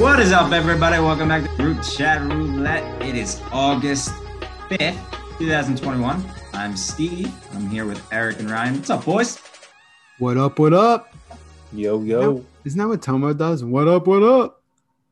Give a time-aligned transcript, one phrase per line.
[0.00, 0.98] What is up, everybody?
[0.98, 3.02] Welcome back to Root Chat Roulette.
[3.02, 4.08] It is August
[4.70, 6.24] 5th, 2021.
[6.54, 7.30] I'm Steve.
[7.52, 8.76] I'm here with Eric and Ryan.
[8.76, 9.38] What's up, boys?
[10.18, 10.58] What up?
[10.58, 11.14] What up?
[11.70, 12.42] Yo, yo.
[12.64, 13.62] Isn't that what Tomo does?
[13.62, 14.06] What up?
[14.06, 14.62] What up?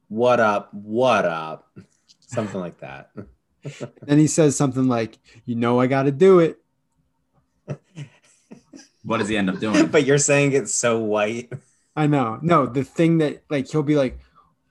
[0.08, 0.72] What up?
[0.72, 1.70] What up?
[2.20, 3.10] Something like that.
[4.00, 6.62] Then he says something like, "You know, I got to do it."
[9.02, 9.86] What does he end up doing?
[9.90, 11.52] but you're saying it's so white.
[11.94, 12.38] I know.
[12.40, 14.18] No, the thing that like he'll be like,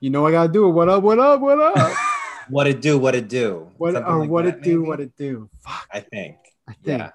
[0.00, 1.02] "You know, I got to do it." What up?
[1.02, 1.40] What up?
[1.40, 1.96] What up?
[2.50, 2.98] What it do?
[2.98, 3.70] What it do?
[3.76, 4.78] What Something or like what that, it do?
[4.78, 4.88] maybe?
[4.88, 5.50] What it do?
[5.60, 5.86] Fuck.
[5.92, 6.36] I think.
[6.66, 6.98] I think.
[7.00, 7.10] Yeah.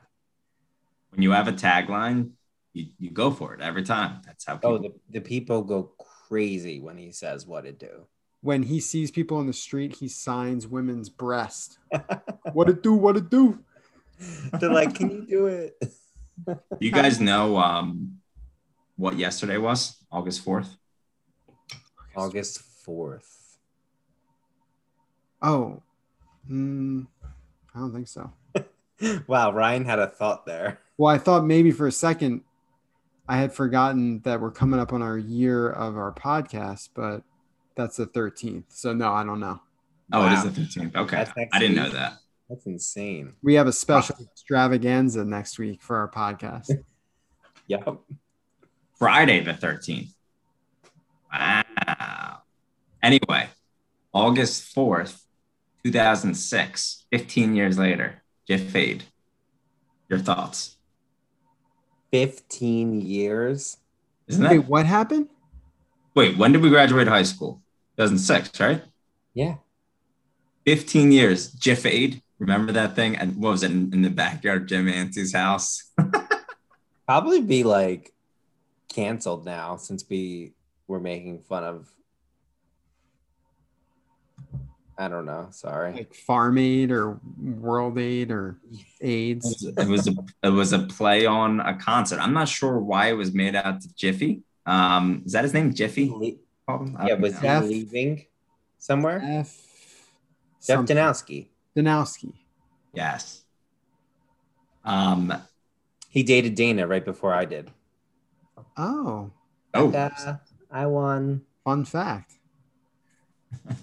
[1.10, 2.32] when you have a tagline,
[2.74, 4.22] you, you go for it every time.
[4.26, 4.72] That's how people.
[4.72, 5.91] Oh, the, the people go
[6.27, 8.05] crazy when he says what it do.
[8.41, 11.80] When he sees people on the street, he signs women's breast.
[12.52, 12.94] What it do?
[12.94, 13.57] What it do?
[14.60, 15.82] They're like, can you do it?
[16.79, 18.20] you guys know um,
[18.96, 19.96] what yesterday was?
[20.12, 20.68] August 4th?
[22.16, 23.57] August 4th.
[25.41, 25.81] Oh,
[26.49, 27.05] mm,
[27.76, 28.31] I don't think so.
[29.27, 30.79] Wow, Ryan had a thought there.
[30.98, 32.41] Well, I thought maybe for a second
[33.27, 37.21] I had forgotten that we're coming up on our year of our podcast, but
[37.76, 38.65] that's the 13th.
[38.70, 39.59] So no, I don't know.
[40.13, 40.31] Oh, Wow.
[40.31, 40.95] it is the 13th.
[40.95, 41.17] Okay.
[41.17, 42.13] That's next I didn't know that.
[42.49, 43.34] That's insane.
[43.41, 46.70] We have a special extravaganza next week for our podcast.
[47.67, 47.98] Yep.
[48.99, 50.13] Friday the 13th.
[51.31, 51.63] Wow.
[53.04, 53.49] Anyway,
[54.13, 55.21] August 4th,
[55.84, 59.04] 2006, 15 years later, Jeff Fade.
[60.10, 60.77] Your thoughts?
[62.12, 63.77] 15 years.
[64.28, 64.51] Isn't that?
[64.51, 65.28] Wait, what happened?
[66.16, 67.62] Wait, when did we graduate high school?
[67.97, 68.84] 2006, right?
[69.34, 69.56] Yeah.
[70.66, 71.51] 15 years.
[71.51, 72.22] Jeff Aid.
[72.40, 73.16] Remember that thing?
[73.16, 75.91] And what was it in, in the backyard of Jim Anstey's house?
[77.05, 78.13] Probably be like
[78.89, 80.53] canceled now since we
[80.88, 81.89] were making fun of.
[84.97, 85.47] I don't know.
[85.51, 85.91] Sorry.
[85.93, 89.45] Like Farm Aid or World Aid or It AIDS?
[89.45, 92.19] was, it was a it was a play on a concert.
[92.19, 94.43] I'm not sure why it was made out to Jiffy.
[94.65, 95.73] Um, is that his name?
[95.73, 96.09] Jiffy?
[96.09, 96.31] Le-
[96.67, 96.97] Called him?
[96.97, 97.61] I Yeah, was know.
[97.61, 98.25] he leaving
[98.77, 99.19] somewhere?
[99.23, 99.59] F.
[100.65, 100.79] Jeff.
[100.85, 101.47] Danowski.
[101.75, 102.33] Danowski.
[102.93, 103.41] Yes.
[104.85, 105.33] Um.
[106.09, 107.71] He dated Dana right before I did.
[108.77, 109.31] Oh,
[109.73, 110.37] Oh, Uh,
[110.69, 111.41] I won.
[111.63, 112.33] fun fact.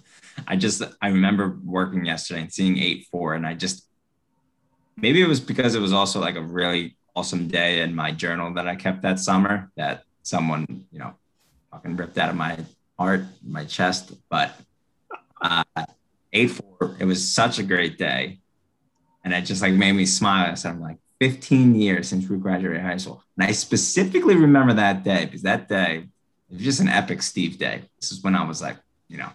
[0.46, 3.86] I just I remember working yesterday and seeing eight four, and I just
[4.96, 8.54] maybe it was because it was also like a really awesome day in my journal
[8.54, 11.14] that I kept that summer that someone you know
[11.70, 12.58] fucking ripped out of my
[12.98, 14.12] heart, my chest.
[14.28, 14.54] But
[15.40, 15.64] uh,
[16.32, 18.40] eight four, it was such a great day,
[19.24, 20.56] and it just like made me smile.
[20.56, 20.98] So I'm like.
[21.20, 23.22] 15 years since we graduated high school.
[23.36, 26.08] And I specifically remember that day because that day
[26.50, 27.82] it was just an epic Steve day.
[28.00, 28.78] This is when I was like,
[29.08, 29.28] you know,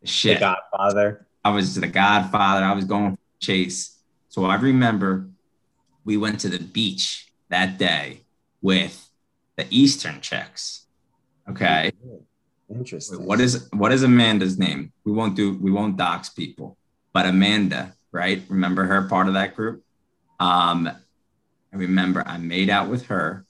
[0.00, 0.40] The shit.
[0.40, 1.26] Godfather.
[1.44, 2.64] I was the Godfather.
[2.64, 3.98] I was going for chase.
[4.28, 5.28] So I remember
[6.04, 8.22] we went to the beach that day
[8.62, 9.10] with
[9.56, 10.86] the Eastern chicks.
[11.48, 11.92] Okay.
[12.72, 13.18] Interesting.
[13.18, 14.92] Wait, what is what is Amanda's name?
[15.04, 16.78] We won't do we won't dox people,
[17.12, 18.42] but Amanda, right?
[18.48, 19.82] Remember her part of that group?
[20.38, 20.88] Um,
[21.72, 23.44] I remember I made out with her,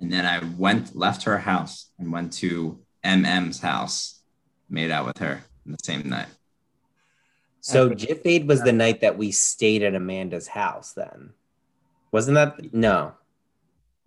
[0.00, 4.20] and then I went left her house and went to MM's house,
[4.70, 6.28] made out with her the same night.
[7.60, 11.30] So Jif Aid was the night that we stayed at Amanda's house then.
[12.10, 13.14] Wasn't that no.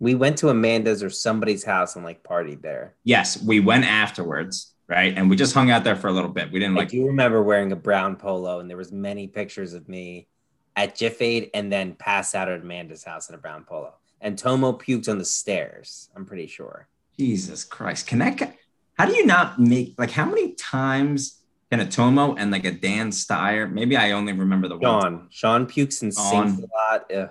[0.00, 2.94] We went to Amanda's or somebody's house and like partied there.
[3.04, 5.16] Yes, we went afterwards, right?
[5.16, 6.50] And we just hung out there for a little bit.
[6.50, 9.72] We didn't I like do remember wearing a brown polo and there was many pictures
[9.72, 10.26] of me
[10.76, 13.94] at Jif Aid and then passed out at Amanda's house in a brown polo.
[14.20, 16.88] And Tomo puked on the stairs, I'm pretty sure.
[17.16, 18.06] Jesus Christ.
[18.08, 18.56] Can that guy,
[18.98, 21.40] how do you not make like how many times
[21.78, 23.70] can a Tomo and like a Dan Steyer?
[23.70, 25.00] Maybe I only remember the one.
[25.02, 25.26] Sean.
[25.30, 27.10] Sean pukes and sinks a lot.
[27.12, 27.30] Ugh.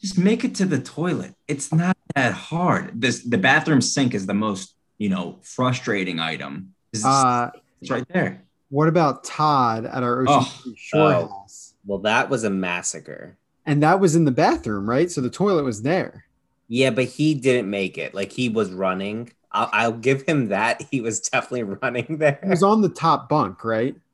[0.00, 1.34] Just make it to the toilet.
[1.46, 3.00] It's not that hard.
[3.00, 6.74] This the bathroom sink is the most, you know, frustrating item.
[6.92, 7.50] It's, Uh,
[7.80, 8.42] it's right there.
[8.70, 10.34] what about Todd at our Ocean
[10.66, 10.72] Oh.
[10.76, 11.26] Shore Oh.
[11.28, 11.74] house?
[11.84, 13.36] Well, that was a massacre.
[13.66, 15.10] And that was in the bathroom, right?
[15.10, 16.24] So the toilet was there.
[16.68, 18.14] Yeah, but he didn't make it.
[18.14, 19.30] Like he was running.
[19.52, 20.82] I'll, I'll give him that.
[20.90, 22.38] He was definitely running there.
[22.42, 23.96] He was on the top bunk, right?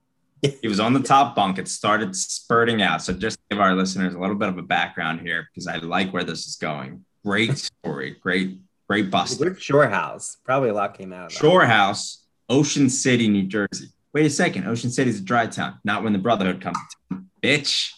[0.62, 1.58] He was on the top bunk.
[1.58, 3.02] It started spurting out.
[3.02, 6.12] So just give our listeners a little bit of a background here, because I like
[6.12, 7.04] where this is going.
[7.24, 8.16] Great story.
[8.22, 8.58] Great,
[8.88, 9.40] great bust.
[9.40, 10.36] Good shore house.
[10.44, 11.32] Probably a lot came out.
[11.32, 13.88] Shore House, Ocean City, New Jersey.
[14.12, 14.68] Wait a second.
[14.68, 17.90] Ocean City's a dry town, not when the Brotherhood comes to town, bitch.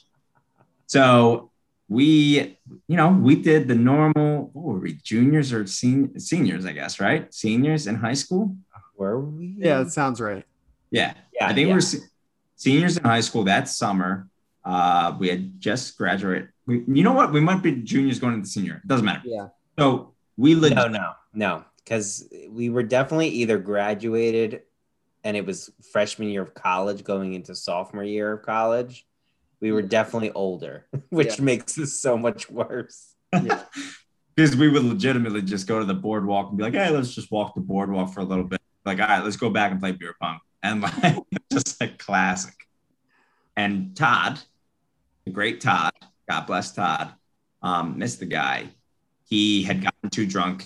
[0.87, 1.50] So
[1.91, 2.57] we,
[2.87, 7.01] you know, we did the normal, what were we, juniors or sen- seniors, I guess,
[7.01, 7.35] right?
[7.35, 8.57] Seniors in high school.
[8.97, 9.57] Were we?
[9.59, 10.45] Yeah, it sounds right.
[10.93, 11.15] Yeah.
[11.35, 11.75] Yeah, I think yeah.
[11.75, 12.07] we're se-
[12.55, 14.29] seniors in high school that summer.
[14.65, 16.51] Uh, we had just graduated.
[16.65, 17.33] We, you know what?
[17.33, 18.77] We might be juniors going into senior.
[18.85, 19.23] It doesn't matter.
[19.25, 19.49] Yeah.
[19.77, 20.77] So we legit.
[20.77, 24.63] No, no, no, because we were definitely either graduated
[25.25, 29.07] and it was freshman year of college going into sophomore year of college.
[29.61, 31.45] We were definitely older, which Yeah.
[31.45, 33.15] makes this so much worse.
[33.33, 37.31] because we would legitimately just go to the boardwalk and be like, hey, let's just
[37.31, 38.61] walk the boardwalk for a little bit.
[38.85, 40.41] Like, all right, let's go back and play beer pong.
[40.63, 41.17] And like,
[41.53, 42.55] just like classic.
[43.57, 44.41] And Todd,
[45.25, 45.93] the great Todd,
[46.29, 47.13] God bless Todd,
[47.63, 48.69] um, missed the guy.
[49.29, 50.65] He had gotten too drunk.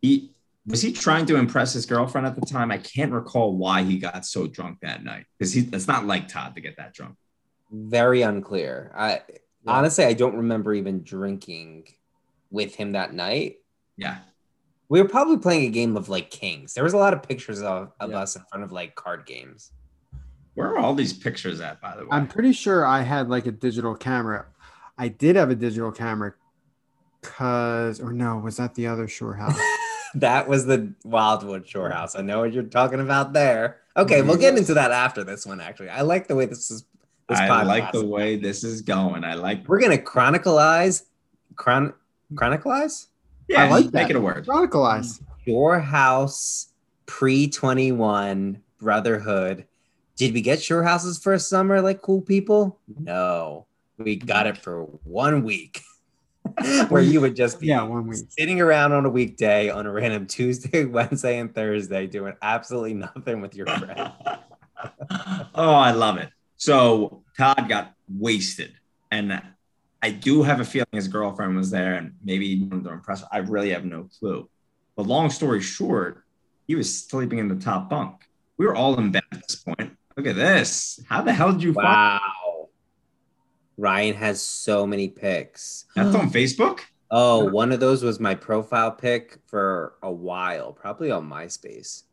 [0.00, 0.32] He
[0.66, 2.70] was he trying to impress his girlfriend at the time?
[2.70, 6.28] I can't recall why he got so drunk that night because he it's not like
[6.28, 7.16] Todd to get that drunk.
[7.72, 8.92] Very unclear.
[8.94, 9.22] I
[9.66, 11.88] honestly, I don't remember even drinking
[12.50, 13.56] with him that night.
[13.96, 14.18] Yeah.
[14.88, 16.74] We were probably playing a game of like kings.
[16.74, 18.18] There was a lot of pictures of, of Yeah.
[18.18, 19.72] us in front of like card games.
[20.54, 22.08] Where are all these pictures at, by the way?
[22.10, 24.46] I'm pretty sure I had like a digital camera.
[24.98, 26.34] I did have a digital camera
[27.22, 29.58] because, or no, was that the other shore house?
[30.14, 32.14] that was the Wildwood Shore House.
[32.14, 33.78] I know what you're talking about there.
[33.96, 35.60] Okay, we'll get into that after this one.
[35.60, 36.84] Actually, I like the way this is.
[37.32, 37.66] This I podcast.
[37.66, 39.24] like the way this is going.
[39.24, 41.04] I like We're gonna chronicleize,
[41.56, 41.92] chron,
[42.34, 43.06] chronicleize
[43.48, 44.46] yeah, I like make it a word.
[44.46, 45.20] Chronicleize.
[45.44, 46.68] your House
[47.06, 49.66] pre twenty one Brotherhood.
[50.16, 52.78] Did we get Shore Houses for a summer like cool people?
[53.00, 53.66] No,
[53.98, 55.80] we got it for one week,
[56.88, 58.20] where you would just be Yeah, one week.
[58.28, 63.40] sitting around on a weekday on a random Tuesday, Wednesday, and Thursday doing absolutely nothing
[63.40, 64.12] with your friend.
[65.54, 66.30] oh, I love it.
[66.56, 68.74] So Todd got wasted,
[69.10, 69.42] and
[70.02, 73.20] I do have a feeling his girlfriend was there, and maybe he wanted to impress.
[73.22, 73.28] her.
[73.32, 74.48] I really have no clue.
[74.96, 76.24] But long story short,
[76.66, 78.28] he was sleeping in the top bunk.
[78.58, 79.96] We were all in bed at this point.
[80.16, 81.00] Look at this.
[81.08, 82.68] How the hell did you find Wow.
[83.78, 85.86] Ryan has so many pics.
[85.96, 86.80] that's on Facebook?
[87.10, 92.04] Oh, one of those was my profile pic for a while, probably on MySpace.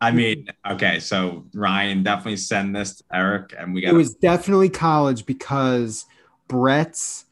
[0.00, 3.90] I mean, okay, so Ryan definitely send this to Eric, and we got.
[3.90, 6.04] It was definitely college because
[6.48, 7.24] Brett's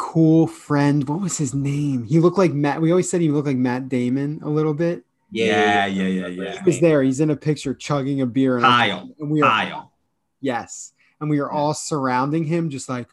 [0.00, 2.04] cool friend, what was his name?
[2.04, 2.80] He looked like Matt.
[2.80, 5.04] We always said he looked like Matt Damon a little bit.
[5.30, 6.52] Yeah, yeah, yeah, yeah.
[6.58, 7.02] He was there.
[7.02, 8.56] He's in a picture chugging a beer.
[8.56, 9.10] And Kyle.
[9.18, 9.92] And we are, Kyle.
[10.40, 10.92] yes.
[11.20, 13.08] And we are all surrounding him, just like,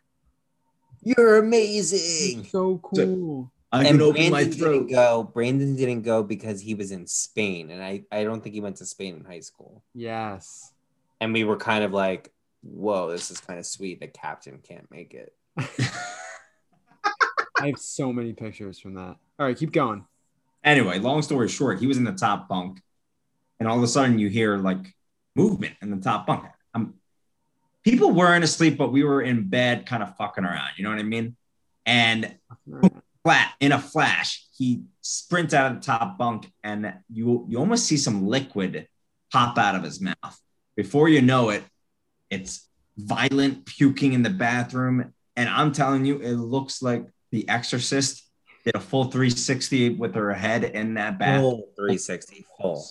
[1.04, 2.46] You're amazing.
[2.46, 3.52] so cool.
[3.72, 4.72] I and can open my Brandon throat.
[4.72, 5.24] didn't go.
[5.24, 8.78] Brandon didn't go because he was in Spain, and I, I don't think he went
[8.78, 9.84] to Spain in high school.
[9.94, 10.72] Yes.
[11.20, 12.32] And we were kind of like,
[12.62, 15.34] "Whoa, this is kind of sweet." The captain can't make it.
[17.60, 19.16] I have so many pictures from that.
[19.40, 20.06] All right, keep going.
[20.64, 22.82] Anyway, long story short, he was in the top bunk,
[23.60, 24.94] and all of a sudden you hear like
[25.36, 26.46] movement in the top bunk.
[26.74, 26.96] Um,
[27.84, 30.72] people weren't asleep, but we were in bed, kind of fucking around.
[30.78, 31.36] You know what I mean?
[31.86, 32.36] And
[33.28, 37.86] flat in a flash, he sprints out of the top bunk, and you you almost
[37.86, 38.88] see some liquid
[39.34, 40.40] pop out of his mouth.
[40.78, 41.62] Before you know it,
[42.30, 48.24] it's violent puking in the bathroom, and I'm telling you, it looks like The Exorcist
[48.64, 51.52] did a full 360 with her head in that bathroom.
[51.52, 52.86] Full 360 full.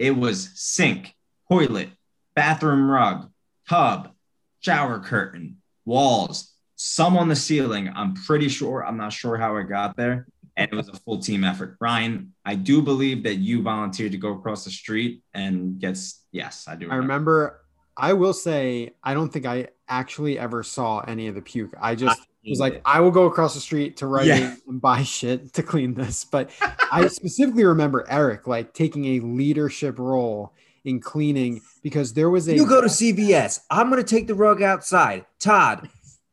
[0.00, 1.14] It was sink,
[1.48, 1.90] toilet,
[2.34, 3.30] bathroom rug,
[3.68, 4.10] tub,
[4.58, 6.49] shower curtain, walls,
[6.82, 7.92] some on the ceiling.
[7.94, 10.26] I'm pretty sure, I'm not sure how it got there.
[10.56, 11.76] And it was a full team effort.
[11.78, 16.64] Ryan, I do believe that you volunteered to go across the street and gets, yes,
[16.66, 16.90] I do.
[16.90, 17.60] I remember.
[17.98, 21.74] I will say, I don't think I actually ever saw any of the puke.
[21.78, 22.18] I just
[22.48, 24.56] was like, I will go across the street to Rite Yeah.
[24.66, 26.24] And buy shit to clean this.
[26.24, 26.48] But
[26.90, 32.54] I specifically remember Eric like taking a leadership role in cleaning because there was a
[32.54, 33.60] you go to CVS.
[33.70, 35.26] I'm gonna take the rug outside.
[35.38, 35.90] Todd.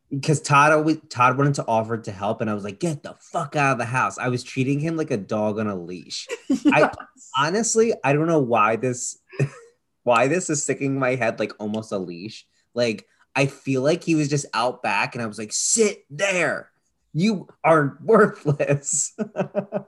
[0.09, 3.15] Because Todd always Todd wanted to offer to help, and I was like, get the
[3.19, 4.17] fuck out of the house.
[4.17, 6.27] I was treating him like a dog on a leash.
[6.67, 6.91] I
[7.37, 9.19] honestly I don't know why this
[10.03, 12.47] why this is sticking in my head like almost a leash.
[12.73, 16.71] Like I feel like he was just out back, and I was like, sit there.
[17.17, 19.13] You are worthless.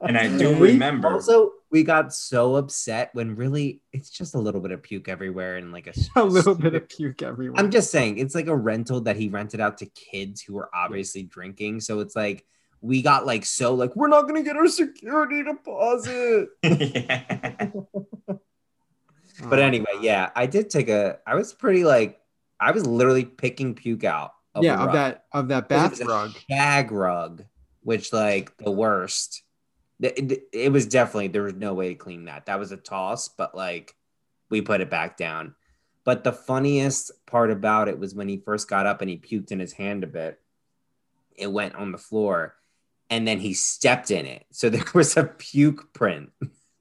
[0.02, 1.10] And I do remember.
[1.10, 5.58] Also, we got so upset when really it's just a little bit of puke everywhere
[5.58, 7.60] and like a, a little bit of puke everywhere.
[7.60, 10.72] I'm just saying it's like a rental that he rented out to kids who were
[10.74, 11.82] obviously drinking.
[11.82, 12.48] So it's like
[12.82, 16.48] we got like so like we're not gonna get our security deposit.
[19.42, 21.20] But anyway, yeah, I did take a.
[21.26, 22.20] I was pretty like
[22.60, 24.32] I was literally picking puke out.
[24.60, 26.32] Of yeah, of that of that bath rug.
[26.50, 27.44] shag rug,
[27.82, 29.44] which like the worst.
[30.02, 32.46] It, it- it was definitely there was no way to clean that.
[32.46, 33.96] That was a toss, but like
[34.50, 35.56] we put it back down.
[36.06, 39.52] But the funniest part about it was when he first got up and he puked
[39.52, 40.40] in his hand a bit.
[41.36, 42.56] It went on the floor
[43.10, 44.46] and then he stepped in it.
[44.52, 46.30] So there was a puke print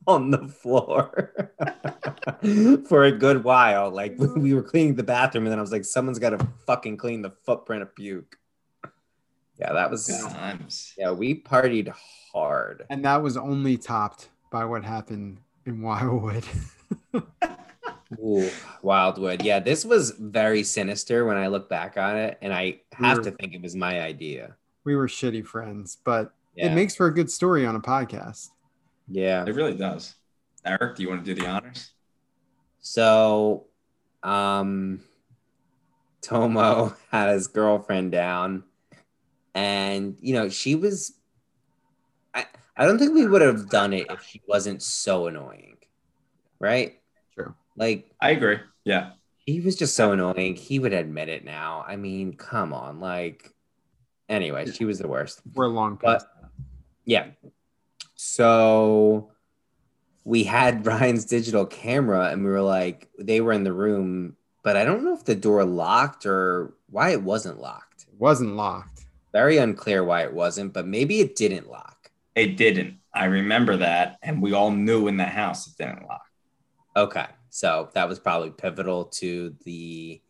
[0.08, 1.32] on the floor
[2.88, 3.90] for a good while.
[3.90, 6.96] Like we were cleaning the bathroom and then I was like, someone's got to fucking
[6.96, 8.36] clean the footprint of puke.
[9.60, 10.94] Yeah, that was, Good times.
[10.96, 11.92] yeah, we partied
[12.32, 12.86] hard.
[12.90, 16.44] And that was only topped by what happened in Wildwood.
[18.24, 18.48] Ooh,
[18.82, 19.42] Wildwood.
[19.42, 22.38] Yeah, this was very sinister when I look back on it.
[22.40, 24.56] And I have to think it was my idea.
[24.84, 26.70] we were shitty friends, but Yeah.
[26.72, 28.48] it makes for a good story on a podcast.
[29.10, 29.44] Yeah.
[29.46, 30.14] It really does.
[30.64, 31.92] Eric, do you want to do the honors?
[32.80, 33.66] So,
[34.22, 35.00] um,
[36.22, 38.64] Tomo had his girlfriend down,
[39.54, 41.14] and you know she was.
[42.34, 42.46] I
[42.76, 45.76] I don't think we would have done it if she wasn't so annoying,
[46.60, 46.98] right?
[47.34, 47.54] True.
[47.76, 48.58] Like I agree.
[48.84, 49.12] Yeah.
[49.46, 50.56] he was just so annoying.
[50.56, 51.84] He would admit it now.
[51.86, 53.52] I mean, come on, like.
[54.28, 55.40] Anyway, she was the worst.
[55.54, 56.22] We're long But-
[57.06, 57.28] Yeah.
[58.20, 59.30] So
[60.24, 64.76] we had Ryan's digital camera and we were like, they were in the room, but
[64.76, 68.06] I don't know if the door locked or why it wasn't locked.
[68.08, 69.06] It wasn't locked.
[69.32, 72.10] Very unclear why it wasn't, but maybe it didn't lock.
[72.34, 72.98] It didn't.
[73.14, 74.18] I remember that.
[74.22, 76.26] And we all knew in the house it didn't lock.
[76.96, 77.26] Okay.
[77.50, 80.20] So that was probably pivotal to the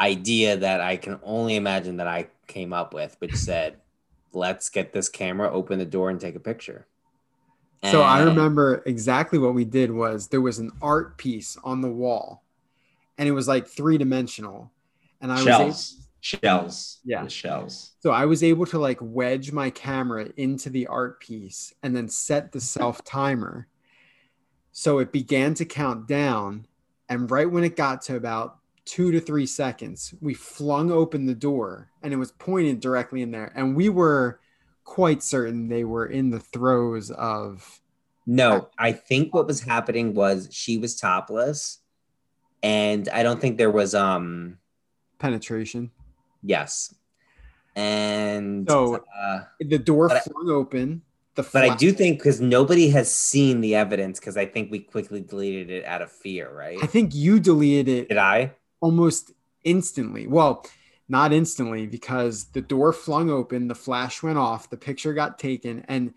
[0.00, 3.76] idea that I can only imagine that I came up with, which said,
[4.32, 6.86] let's get this camera, open the door, and take a picture.
[7.90, 11.90] So I remember exactly what we did was there was an art piece on the
[11.90, 12.44] wall
[13.18, 14.70] and it was like three dimensional.
[15.20, 16.08] And I was able, Shells.
[16.20, 16.98] Shells.
[17.04, 17.24] Yeah.
[17.24, 17.92] The shells.
[17.98, 22.08] so I was able to like wedge my camera into the art piece and then
[22.08, 23.66] set the self timer.
[24.70, 26.66] So it began to count down.
[27.08, 31.34] And right when it got to about two to three seconds, we flung open the
[31.34, 33.52] door and it was pointed directly in there.
[33.54, 34.40] And we were
[34.84, 37.80] quite certain they were in the throes of
[38.26, 41.78] No, I think what was happening was she was topless,
[42.62, 44.58] and I don't think there was um
[45.18, 45.90] penetration.
[46.42, 46.94] yes,
[47.76, 51.02] and So- uh, The door But I- flung open.
[51.34, 54.80] The but I do think because nobody has seen the evidence because I think we
[54.80, 56.78] quickly deleted it out of fear, right?
[56.82, 58.52] I think you deleted it Did I?
[58.82, 59.32] Almost
[59.64, 60.26] instantly.
[60.26, 60.66] Well,
[61.08, 65.84] not instantly because the door flung open, the flash went off, the picture got taken,
[65.88, 66.12] and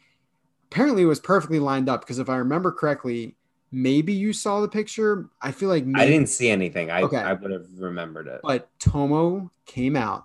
[0.69, 2.01] apparently it was perfectly lined up.
[2.01, 3.35] Because if I remember correctly,
[3.71, 5.29] maybe you saw the picture.
[5.41, 6.91] I feel like maybe, I didn't see anything.
[6.91, 7.17] I Okay.
[7.17, 8.41] I would have remembered it.
[8.43, 10.23] but Tomo came out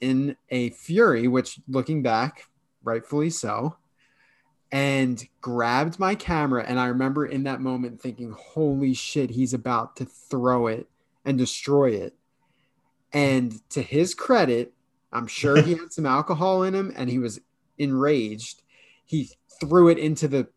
[0.00, 2.46] in a fury, which looking back,
[2.82, 3.76] rightfully so,
[4.72, 6.64] and grabbed my camera.
[6.66, 10.88] And I remember in that moment thinking, holy shit, he's about to throw it
[11.24, 12.14] and destroy it.
[13.12, 14.72] And to his credit,
[15.12, 17.40] I'm sure he had some alcohol in him and he was
[17.78, 18.62] enraged.
[19.04, 20.48] He threw it into the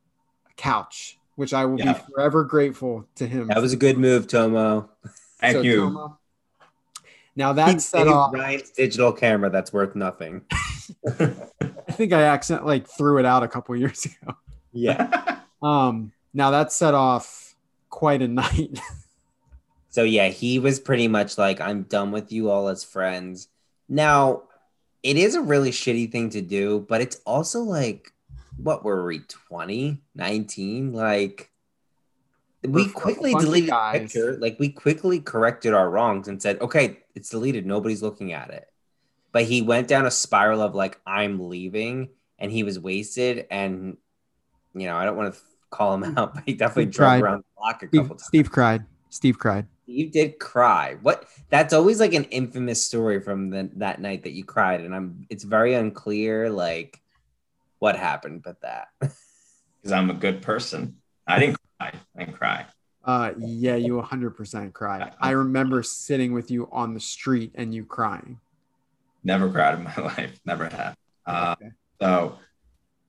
[0.55, 1.93] couch, which I will Yeah.
[1.93, 3.47] be forever grateful to him.
[3.47, 4.89] that was a good move, Tomo.
[5.39, 5.77] Thank So, you.
[5.81, 6.19] Tomo,
[7.35, 8.33] now that set off.
[8.33, 10.43] Ryan's digital camera that's worth nothing.
[11.07, 14.35] I think I accidentally like, threw it out a couple years ago.
[14.71, 15.39] Yeah.
[15.61, 17.55] Um, now that set off
[17.89, 18.79] quite a night.
[19.93, 23.47] So yeah, he was pretty much like, I'm done with you all as friends.
[23.87, 24.45] Now,
[25.03, 28.11] it is a really shitty thing to do, but it's also like,
[28.57, 30.93] what were we, 20, 19?
[30.93, 31.51] Like,
[32.63, 34.01] we quickly deleted the guys.
[34.01, 34.35] picture.
[34.39, 37.67] Like, we quickly corrected our wrongs and said, okay, it's deleted.
[37.67, 38.67] Nobody's looking at it.
[39.31, 42.09] But he went down a spiral of like, I'm leaving,
[42.39, 43.45] and he was wasted.
[43.51, 43.97] And,
[44.73, 47.45] you know, I don't want to call him out, but he definitely drove around the
[47.59, 48.25] block a Steve, couple times.
[48.25, 48.85] Steve cried.
[49.11, 49.67] Steve cried.
[49.85, 50.97] You did cry.
[51.01, 51.25] What?
[51.49, 55.25] That's always like an infamous story from the, that night that you cried, and I'm.
[55.29, 57.01] It's very unclear, like
[57.79, 58.87] what happened, but that.
[59.81, 60.95] Because I'm a good person.
[61.27, 61.91] I didn't cry.
[62.15, 62.65] I didn't cry.
[63.03, 65.11] Uh, yeah, you 100% cried.
[65.19, 68.39] I remember sitting with you on the street and you crying.
[69.25, 70.39] Never cried in my life.
[70.45, 70.95] Never have.
[71.25, 71.71] Uh, Okay.
[72.01, 72.39] So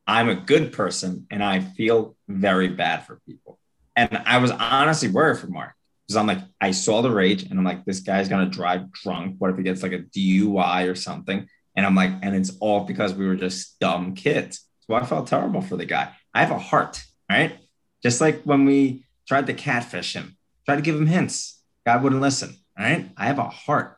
[0.09, 3.61] I'm a good person and I feel very bad for people.
[3.95, 5.75] And I was honestly worried for Mark
[6.06, 8.92] because I'm like, I saw the rage and I'm like, this guy's going to drive
[8.92, 9.37] drunk.
[9.38, 11.49] What if he gets like a DUI or something?
[11.76, 14.66] And I'm like, and it's all because we were just dumb kids.
[14.80, 16.12] So I felt terrible for the guy.
[16.34, 17.58] I have a heart, right?
[18.02, 21.62] Just like when we tried to catfish him, tried to give him hints.
[21.87, 23.11] God wouldn't listen, right?
[23.16, 23.96] I have a heart.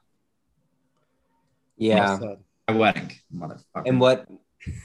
[1.76, 2.18] Yeah,
[2.68, 3.82] My wedding, motherfucker.
[3.84, 4.26] and what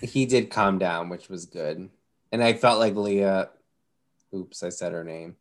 [0.01, 1.89] he did calm down, which was good.
[2.31, 3.49] And I felt like Leah.
[4.35, 5.35] Oops, I said her name.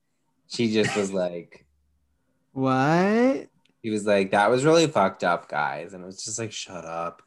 [0.48, 1.66] She just was like,
[2.52, 3.46] What?
[3.82, 6.84] He was like, "That was really fucked up, guys," and it was just like, "Shut
[6.84, 7.22] up."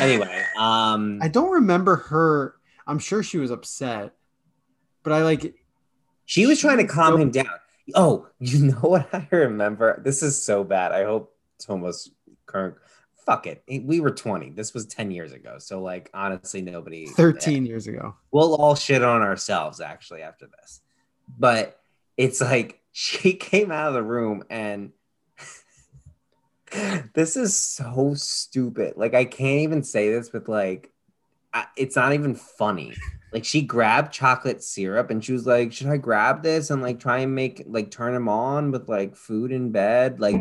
[0.00, 2.54] Anyway, um, I don't remember her.
[2.86, 4.12] I'm sure she was upset,
[5.02, 5.54] but I like.
[6.24, 7.46] she was trying to calm So- him down.
[7.94, 10.00] Oh, you know what I remember?
[10.04, 10.92] This is so bad.
[10.92, 12.12] I hope it's almost
[12.46, 12.76] current.
[13.26, 13.62] Fuck it.
[13.68, 14.50] We were 20.
[14.50, 15.56] This was 10 years ago.
[15.58, 17.06] So, like, honestly, nobody.
[17.06, 18.16] 13 years ago.
[18.32, 20.80] we'll all shit on ourselves actually after this.
[21.38, 21.78] But
[22.16, 24.92] it's like she came out of the room and
[27.14, 28.94] this is so stupid.
[28.96, 30.90] Like I can't even say this with like
[31.52, 32.94] I, it's not even funny.
[33.32, 37.00] Like she grabbed chocolate syrup and she was like, "Should I grab this and like
[37.00, 40.40] try and make like turn him on with like food in bed?" Like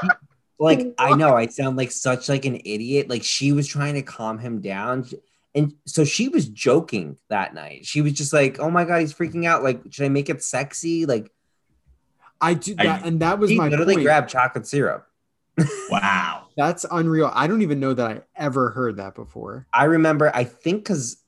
[0.58, 3.08] like I know I sound like such like an idiot.
[3.08, 5.06] Like she was trying to calm him down.
[5.54, 7.86] And so she was joking that night.
[7.86, 9.62] She was just like, "Oh my god, he's freaking out.
[9.62, 11.30] Like, should I make it sexy?" Like,
[12.40, 14.04] I do I- that, and that was he my literally point.
[14.06, 15.06] grabbed chocolate syrup.
[15.90, 16.46] Wow.
[16.56, 17.30] That's unreal.
[17.34, 19.66] I don't even know that I ever heard that before.
[19.74, 21.18] I remember, I think because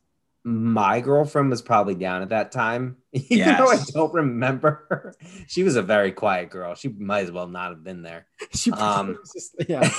[0.44, 2.96] my girlfriend was probably down at that time.
[3.12, 5.14] Even though I don't remember.
[5.46, 6.74] She was a very quiet girl.
[6.74, 8.26] She might as well not have been there.
[8.54, 9.90] She Um, was just, yeah.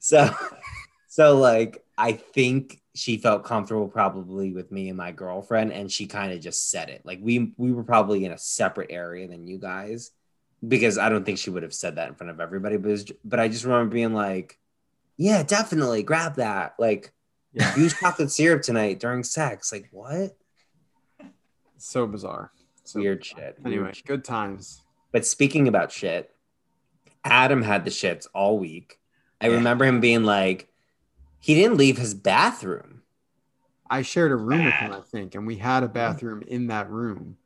[0.00, 0.34] so
[1.08, 6.06] so like I think she felt comfortable probably with me and my girlfriend, and she
[6.06, 7.02] kind of just said it.
[7.04, 10.10] Like we we were probably in a separate area than you guys.
[10.66, 13.04] Because I don't think she would have said that in front of everybody, but was,
[13.22, 14.58] but I just remember being like,
[15.18, 17.12] "Yeah, definitely grab that." Like,
[17.52, 17.76] Yeah.
[17.76, 19.70] use chocolate syrup tonight during sex.
[19.72, 20.34] Like what?
[21.76, 22.50] So bizarre.
[22.84, 23.56] So Weird shit.
[23.64, 24.06] Anyway, shit.
[24.06, 24.82] good times.
[25.12, 26.34] But speaking about shit,
[27.24, 28.98] Adam had the shits all week.
[29.40, 29.56] I Yeah.
[29.56, 30.68] remember him being like,
[31.44, 33.02] he didn't leave his bathroom,
[33.90, 34.98] I shared a room with him, ah.
[34.98, 35.92] I think, and we had a hmm.
[35.92, 37.36] bathroom in that room.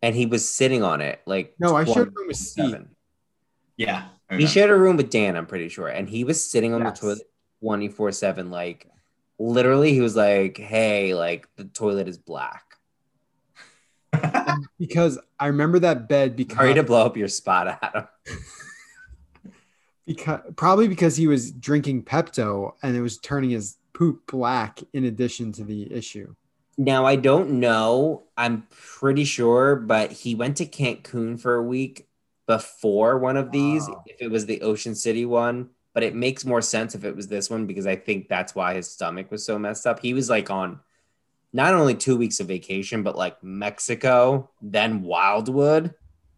[0.00, 2.64] and he was sitting on it like No, I shared a room with Steve.
[2.64, 2.86] 24/7.
[3.76, 4.04] Yeah.
[4.30, 6.80] I He shared a room with Dan, I'm pretty sure, and he was sitting on
[6.80, 6.98] Yes.
[6.98, 8.50] the toilet 24 seven.
[8.50, 8.88] Like
[9.38, 12.64] literally, he was like, "Hey, like the toilet is black."
[14.78, 18.08] Because I remember that bed Because Sorry to blow up your spot, Adam.
[20.06, 25.04] because probably because he was drinking Pepto and it was turning his poop black in
[25.04, 26.34] addition to the issue.
[26.78, 28.24] Now I don't know.
[28.36, 32.08] I'm pretty sure, but he went to Cancun for a week
[32.46, 33.88] before one of these.
[33.88, 34.02] Wow.
[34.06, 37.28] If it was the Ocean City one, but it makes more sense if it was
[37.28, 40.00] this one because I think that's why his stomach was so messed up.
[40.00, 40.80] He was like on
[41.52, 45.94] not only two weeks of vacation, but like Mexico, then Wildwood.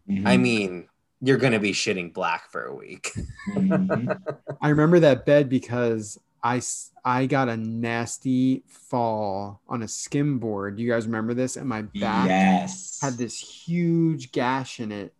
[0.09, 0.27] Mhm.
[0.27, 0.87] I mean,
[1.21, 3.11] you're gonna be shitting black for a week.
[3.49, 4.17] Mhm.
[4.61, 6.61] I remember that bed because I
[7.03, 10.79] I got a nasty fall on a skim board.
[10.79, 11.55] You guys remember this?
[11.55, 12.99] And my back yes.
[13.01, 15.13] had this huge gash in it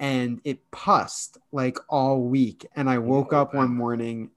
[0.00, 2.66] and it pussed like all week.
[2.76, 4.30] And I woke up one morning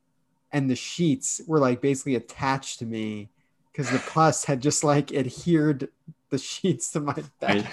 [0.51, 3.29] and the sheets were like basically attached to me
[3.71, 5.89] because the pus had just like adhered
[6.29, 7.65] the sheets to my back.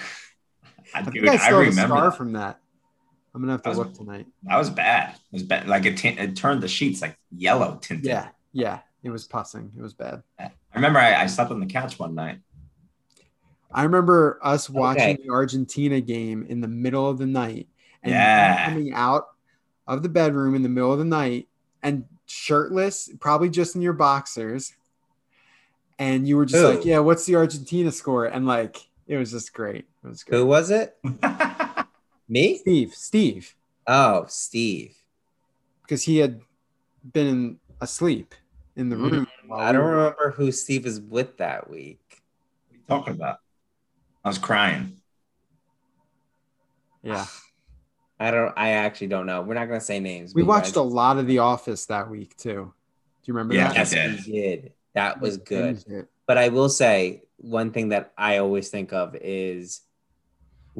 [0.93, 2.17] I, I dude, think I I still have a remember scar that.
[2.17, 2.59] from that.
[3.33, 4.27] I'm gonna have to That was- look tonight.
[4.43, 5.11] that was bad.
[5.13, 5.67] It was bad.
[5.67, 8.05] Like it, t- it turned the sheets like yellow tinted.
[8.05, 9.71] Yeah, yeah, it was pussing.
[9.77, 10.23] It was bad.
[10.39, 12.39] I remember I, I slept on the couch one night.
[13.71, 15.23] I remember us watching Okay.
[15.23, 17.67] the Argentina game in the middle of the night
[18.01, 18.65] and Yeah.
[18.65, 19.27] coming out
[19.87, 21.47] of the bedroom in the middle of the night
[21.83, 24.73] and shirtless, probably just in your boxers.
[25.99, 26.67] And you were just Who?
[26.77, 28.25] like, Yeah, what's the Argentina score?
[28.25, 29.85] And like, it was just great.
[30.03, 30.37] It was great.
[30.39, 30.97] Who was it?
[32.29, 32.57] Me?
[32.59, 33.55] Steve, Steve,
[33.87, 34.95] Oh, Steve.
[35.81, 36.41] because he had
[37.13, 38.35] been asleep
[38.75, 39.27] in the Mm, room.
[39.51, 42.21] I don't were- remember who Steve was with that week.
[42.69, 43.39] what are you talking about?
[44.23, 45.01] I was crying.
[47.01, 47.25] Yeah.
[48.19, 48.53] I don't.
[48.57, 49.41] I actually don't know.
[49.41, 50.35] We're not gonna say names.
[50.35, 52.73] We watched a lot of The Office that week too.
[53.23, 53.91] Do you remember Yeah, that?
[53.91, 54.73] Yes, we did.
[54.93, 55.83] That was good.
[56.27, 59.81] But I will say one thing that I always think of is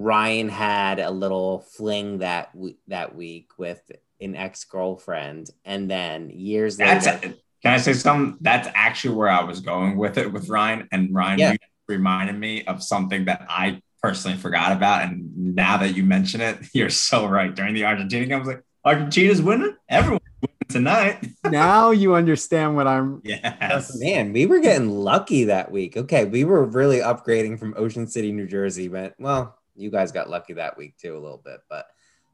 [0.02, 3.82] Ryan had a little fling that w- that week with
[4.22, 8.38] an ex girlfriend, and then years That's later, can I say something?
[8.42, 10.88] That's actually where I was going with it with Ryan.
[10.92, 11.56] And Ryan Yeah.
[11.88, 15.04] reminded me of something that I personally forgot about.
[15.04, 17.54] And now that you mention it, you're so right.
[17.54, 19.76] During the Argentina game, I was like, Argentina's winning.
[19.90, 21.28] Everyone's winning tonight.
[21.44, 23.92] now you understand what I'm yes.
[23.94, 25.98] Oh, man, we were getting lucky that week.
[25.98, 30.30] Okay, we were really upgrading from Ocean City, New Jersey, but well, you guys got
[30.30, 31.88] lucky that week too a little bit, but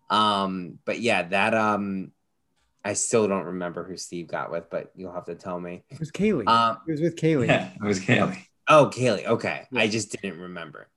[0.09, 2.11] um, but yeah, that um,
[2.83, 5.83] I still don't remember who Steve got with, but you'll have to tell me.
[5.89, 6.47] it was Kaylee.
[6.47, 7.47] Um, it was with Kaylee.
[7.47, 8.37] Yeah, it was Kaylee.
[8.67, 9.25] Oh, Kaylee.
[9.25, 9.67] Okay.
[9.71, 9.81] Yeah.
[9.81, 10.87] I just didn't remember.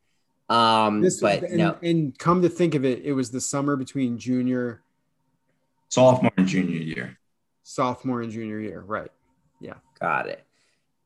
[0.49, 3.77] Um, This but and, no, and come to think of it, it was the summer
[3.77, 4.83] between junior
[5.89, 7.19] Sophomore and junior year.
[7.63, 9.11] Sophomore and junior year, right?
[9.61, 10.45] Yeah, got it.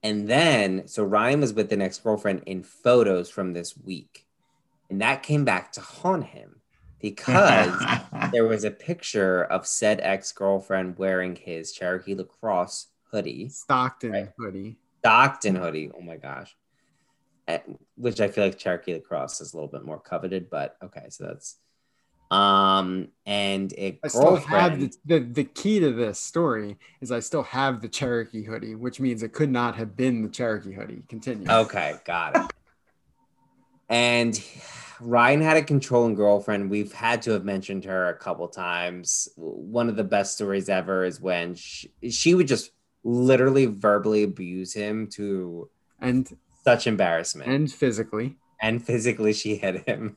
[0.02, 4.26] And then, so Ryan was with an ex girlfriend in photos from this week.
[4.92, 6.60] And that came back to haunt him
[7.00, 7.82] because
[8.32, 14.28] there was a picture of said ex girlfriend wearing his Cherokee lacrosse hoodie, Stockton Right.
[14.38, 14.76] hoodie.
[14.98, 15.90] Stockton hoodie.
[15.96, 16.54] Oh my gosh.
[17.48, 17.60] Eh,
[17.96, 21.06] Which I feel like Cherokee lacrosse is a little bit more coveted, but okay.
[21.08, 21.56] So that's,
[22.30, 27.20] um, and a I still have the, the the key to this story is I
[27.20, 31.02] still have the Cherokee hoodie, which means it could not have been the Cherokee hoodie.
[31.08, 31.48] Continue.
[31.48, 32.52] Okay, got it.
[33.92, 34.42] And
[35.00, 36.70] Ryan had a controlling girlfriend.
[36.70, 39.28] We've had to have mentioned her a couple times.
[39.36, 42.70] One of the best stories ever is when she, she would just
[43.04, 45.68] literally verbally abuse him to
[46.00, 46.28] And
[46.64, 47.50] such embarrassment.
[47.50, 48.36] and physically.
[48.60, 50.16] and physically she hit him.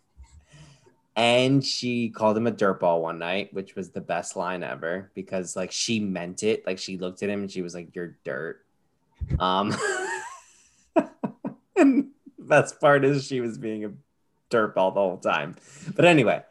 [1.17, 5.55] And she called him a dirtball one night, which was the best line ever because
[5.55, 6.65] like she meant it.
[6.67, 8.65] Like she looked at him and she was like, You're dirt.
[9.39, 9.73] Um
[12.47, 13.91] best part is she was being a
[14.49, 15.55] dirtball the whole time.
[15.95, 16.43] But anyway,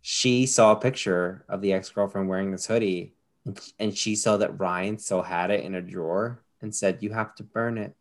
[0.00, 4.58] she saw a picture of the ex-girlfriend wearing this hoodie and- and she saw that
[4.58, 7.94] Ryan still had it in a drawer and said, You have to burn it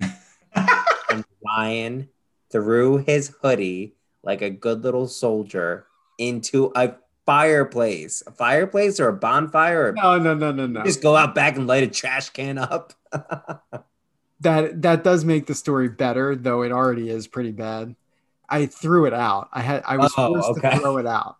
[0.54, 2.08] and Ryan
[2.50, 5.86] threw his hoodie like a good little soldier
[6.18, 6.94] into a
[7.26, 8.22] fireplace.
[8.26, 9.88] A fireplace or a bonfire?
[9.88, 10.82] Or No, no, no, no, no.
[10.82, 12.92] just go out back and light a trash can up.
[14.40, 17.96] That that does make the story better, though it already is pretty bad.
[18.48, 19.48] I threw it out.
[19.52, 20.70] I had I was Oh, forced okay.
[20.70, 21.36] to throw it out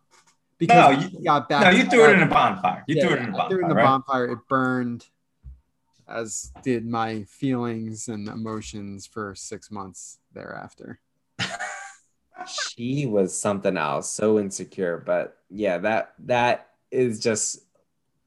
[0.58, 1.62] because No, you- got back.
[1.62, 2.84] no, you threw it in a bonfire.
[2.87, 3.68] You Yeah, threw it in a yeah, I threw it in bonfire.
[3.68, 3.84] the right?
[3.84, 4.24] bonfire.
[4.32, 5.06] It burned,
[6.08, 10.98] as did my feelings and emotions for six months thereafter.
[12.46, 15.02] she was something else, so insecure.
[15.04, 17.61] But yeah, that that is just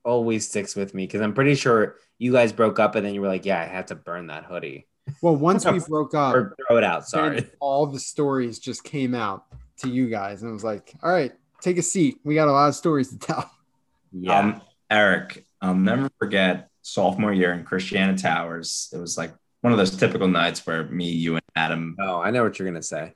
[0.03, 3.21] always sticks with me because I'm pretty sure you guys broke up and then you
[3.21, 4.87] were like, Yeah, I had to burn that hoodie.
[5.21, 7.49] Well, once we broke up, Or throw it out, sorry.
[7.59, 9.45] all the stories just came out
[9.77, 12.17] to you guys, and it was like, all right, take a seat.
[12.23, 13.49] We got a lot of stories to tell.
[14.11, 14.37] Yeah.
[14.37, 18.89] Um, Eric, I'll never forget sophomore year in Christiana Towers.
[18.93, 22.31] It was like one of those typical nights where me, you, and Adam oh, I
[22.31, 23.13] know what you're gonna say.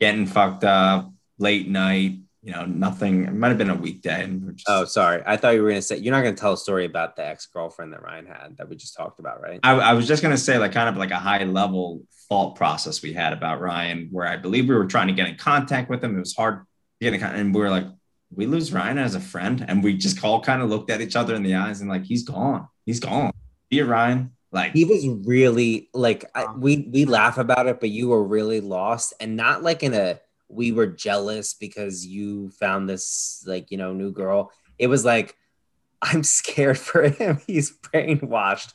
[0.00, 3.24] getting fucked up, late night, you know, nothing.
[3.24, 4.24] It might have been a weekday.
[4.24, 5.22] And we're just, Oh, sorry.
[5.26, 7.92] I thought you were gonna say you're not gonna tell a story about the ex-girlfriend
[7.92, 9.60] that Ryan had that we just talked about, right?
[9.62, 12.54] I, I was just going to say, like, kind of like a high level thought
[12.56, 15.90] process we had about Ryan, where I believe we were trying to get in contact
[15.90, 16.16] with him.
[16.16, 16.64] It was hard
[17.02, 17.20] to get.
[17.22, 17.86] And we were like,
[18.32, 19.64] we lose Ryan as a friend.
[19.66, 22.04] And we just all kind of looked at each other in the eyes and, like,
[22.04, 22.68] he's gone.
[22.86, 23.32] He's gone.
[23.68, 24.32] You, Ryan.
[24.52, 28.24] Like, he was really like I, Um, we we laugh about it, but you were
[28.24, 30.18] really lost, and not like in a
[30.50, 34.52] we were jealous because you found this like you know new girl.
[34.78, 35.36] It was like
[36.02, 37.40] I'm scared for him.
[37.46, 38.72] He's brainwashed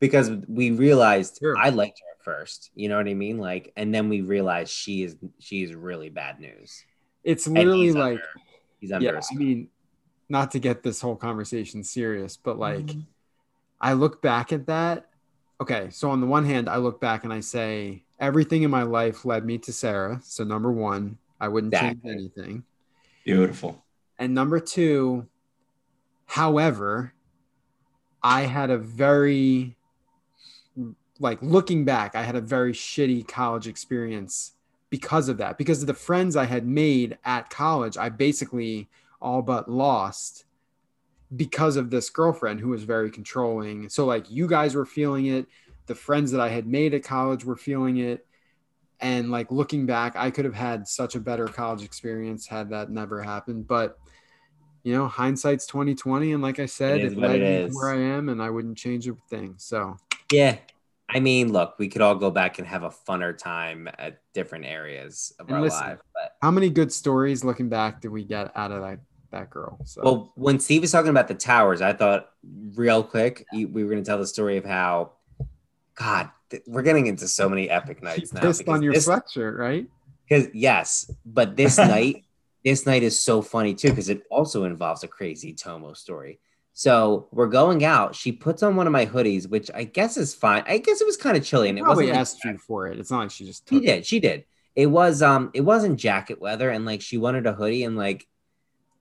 [0.00, 1.56] because we realized Sure.
[1.56, 2.70] I liked her at first.
[2.74, 3.38] You know what I mean?
[3.38, 6.84] Like, and then we realized she is she is really bad news.
[7.22, 8.28] It's literally he's like, under,
[8.80, 9.06] he's under.
[9.06, 9.38] yeah, a I spell.
[9.38, 9.68] mean,
[10.28, 13.00] not to get this whole conversation serious, but like, mm-hmm.
[13.80, 15.08] I look back at that.
[15.60, 18.82] Okay, so on the one hand, I look back and I say everything in my
[18.82, 20.20] life led me to Sarah.
[20.24, 22.10] So number one, I wouldn't Exactly.
[22.10, 22.64] change anything.
[23.24, 23.82] beautiful.
[24.18, 25.26] And number two,
[26.26, 27.12] however,
[28.22, 29.76] I had a very,
[31.18, 34.52] like looking back, I had a very shitty college experience
[34.90, 35.58] because of that.
[35.58, 38.88] Because of the friends I had made at college, I basically
[39.20, 40.44] all but lost
[41.36, 43.88] because of this girlfriend who was very controlling.
[43.88, 45.46] So, like, you guys were feeling it,
[45.86, 48.26] the friends that I had made at college were feeling it.
[49.00, 52.90] And like looking back, I could have had such a better college experience had that
[52.90, 53.66] never happened.
[53.66, 53.98] But
[54.82, 57.90] you know, hindsight's twenty twenty, and like I said, It it, led me to where
[57.90, 59.54] I am, and I wouldn't change a thing.
[59.58, 59.96] So
[60.32, 60.56] Yeah.
[61.10, 64.64] I mean, look, we could all go back and have a funner time at different
[64.64, 65.98] areas of And our listen, life.
[66.14, 69.00] But how many good stories looking back did we get out of that
[69.34, 69.78] that girl?
[69.84, 72.30] So well, when Steve was talking about the towers, I thought
[72.74, 75.12] real quick you- we were going to tell the story of how,
[75.94, 78.40] God, th- we're getting into so many epic nights now.
[78.40, 79.86] pissed on your this- sweatshirt, right?
[80.28, 82.24] Because yes, but this night,
[82.64, 86.40] this night is so funny too because it also involves a crazy Tomo story.
[86.76, 88.16] So we're going out.
[88.16, 90.64] She puts on one of my hoodies, which I guess is fine.
[90.66, 92.88] I guess it was kind of chilly, and it Probably wasn't like- asked you for
[92.88, 92.98] it.
[92.98, 93.80] It's not like she just She it.
[93.86, 94.06] did.
[94.06, 94.44] She did.
[94.74, 98.26] It was um it wasn't jacket weather and like she wanted a hoodie and like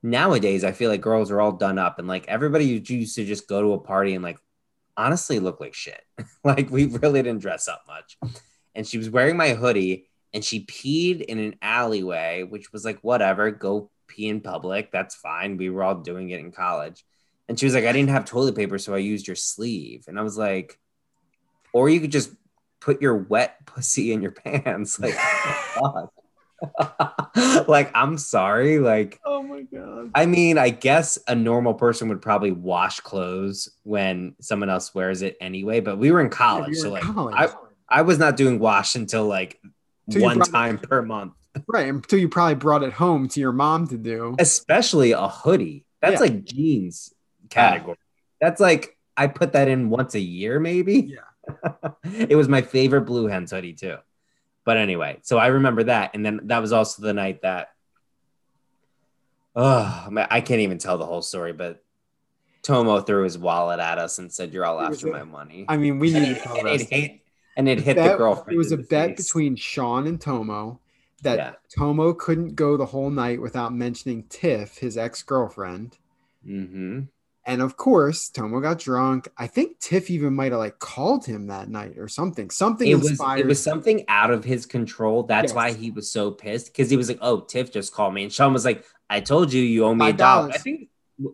[0.03, 3.47] nowadays I feel like girls are all done up and like everybody used to just
[3.47, 4.37] go to a party and like
[4.95, 6.01] honestly look like shit.
[6.43, 8.17] like we really didn't dress up much.
[8.75, 12.99] And she was wearing my hoodie and she peed in an alleyway, which was like
[12.99, 14.91] whatever, go pee in public.
[14.91, 15.57] That's fine.
[15.57, 17.03] We were all doing it in college.
[17.47, 20.05] And she was like, I didn't have toilet paper, so I used your sleeve.
[20.07, 20.79] And I was like,
[21.71, 22.31] or you could just
[22.79, 24.99] put your wet pussy in your pants.
[24.99, 25.15] Like.
[27.67, 28.79] like, I'm sorry.
[28.79, 30.11] Like, Oh my god.
[30.15, 35.21] I mean, I guess a normal person would probably wash clothes when someone else wears
[35.21, 36.75] it anyway, but we were in college.
[36.75, 37.49] so, like, I,
[37.89, 39.59] I was not doing wash until like
[40.07, 41.33] you one time per month,
[41.67, 44.35] right until you probably brought it home to your mom to do.
[44.39, 45.85] especially a hoodie.
[46.01, 46.19] That's Yeah.
[46.19, 47.13] like jeans
[47.49, 47.97] category.
[48.41, 51.13] That's like, I put that in once a year, maybe.
[51.15, 51.89] Yeah.
[52.03, 53.97] it was my favorite Blue Hens hoodie, too.
[54.65, 56.11] But anyway, so I remember that.
[56.13, 57.69] And then that was also the night that,
[59.55, 61.83] oh, I can't even tell the whole story, but
[62.61, 65.65] Tomo threw his wallet at us and said, You're all after my money.
[65.67, 67.19] I mean, we need to tell and it hit,
[67.57, 68.55] and it hit Bet- the girlfriend.
[68.55, 69.25] It was a bet face.
[69.27, 70.79] between Sean and Tomo
[71.23, 71.53] that Yeah.
[71.75, 75.97] Tomo couldn't go the whole night without mentioning Tiff, his ex girlfriend.
[76.47, 77.09] Mhm.
[77.45, 79.27] And of course, Tomo got drunk.
[79.37, 82.49] I think Tiff even might have like called him that night or something.
[82.49, 85.23] Something It was it was something out of his control.
[85.23, 85.55] That's Yes.
[85.55, 88.31] why he was so pissed because he was like, "Oh, Tiff just called me," and
[88.31, 90.87] Sean was like, "I told you you owe me a dollar." I think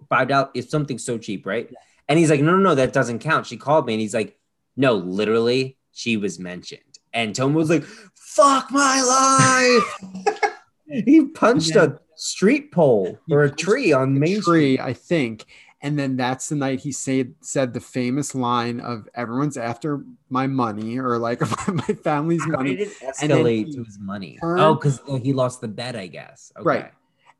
[0.09, 1.69] five dollars is something so cheap, right?
[2.07, 4.35] And he's like, "No, no, no, that doesn't count." She called me, and he's like,
[4.75, 6.81] "No, literally, she was mentioned."
[7.13, 7.83] And Tomo was like,
[8.15, 10.53] "Fuck my life!"
[11.05, 14.79] he punched And a street pole or a tree on Main tree, Street.
[14.79, 15.45] I think.
[15.81, 20.45] And then that's the night he said said the famous line of "Everyone's after my
[20.45, 22.75] money" or like my family's How money.
[22.75, 24.37] did it And then escalate he to his money?
[24.41, 26.51] turned- Oh, because oh, he lost the bet, I guess.
[26.57, 26.65] Okay.
[26.65, 26.91] Right.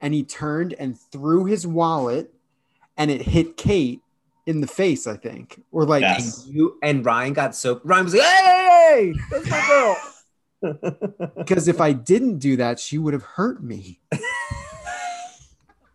[0.02, 2.34] And he turned and threw his wallet,
[2.96, 4.02] and it hit Kate
[4.46, 5.06] in the face.
[5.06, 6.46] I think, or like Yes.
[6.46, 9.98] And you and Ryan got so Ryan was like, "Hey, that's my girl."
[11.38, 14.00] because if I didn't do that, she would have hurt me.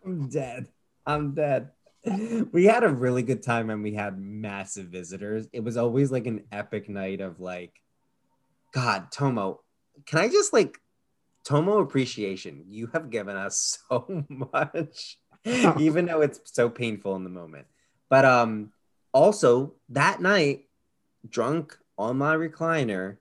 [0.05, 0.69] I'm dead.
[1.07, 1.71] I'm dead.
[2.53, 5.49] We had a really good time and we had massive visitors.
[5.53, 7.81] It was always like an epic night of like,
[8.73, 9.61] God, Tomo,
[10.07, 10.79] can I just like
[11.45, 12.65] Tomo appreciation?
[12.69, 15.19] You have given us so much,
[15.79, 17.67] even though it's so painful in the moment.
[18.11, 18.73] But um,
[19.13, 20.65] also that night,
[21.29, 23.17] drunk on my recliner,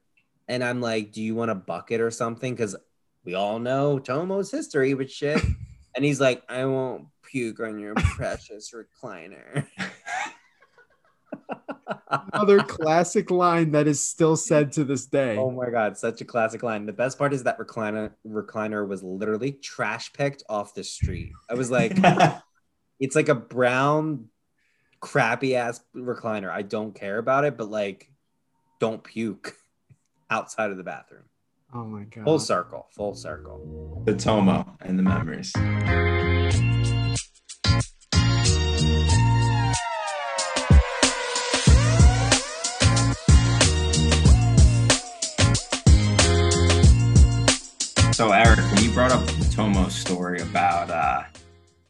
[0.47, 2.75] and I'm like, "Do you want a bucket or something?" Because
[3.23, 5.41] we all know Tomo's history with shit.
[5.95, 9.65] And he's like, I won't puke on your precious recliner.
[12.31, 15.35] Another classic line that is still said to this day.
[15.35, 16.85] oh my god, such a classic line.
[16.85, 21.31] The best part is that recliner recliner was literally trash picked off the street.
[21.49, 21.93] I was like,
[22.99, 24.29] it's like a brown,
[24.99, 26.51] crappy ass recliner.
[26.51, 28.11] I don't care about it, but like,
[28.79, 29.55] don't puke
[30.29, 31.23] outside of the bathroom.
[31.73, 32.25] Oh my god.
[32.25, 34.03] Full circle, full circle.
[34.05, 35.51] the Tomo and the memories.
[48.13, 51.23] So Eric, when you brought up the Tomo story about uh,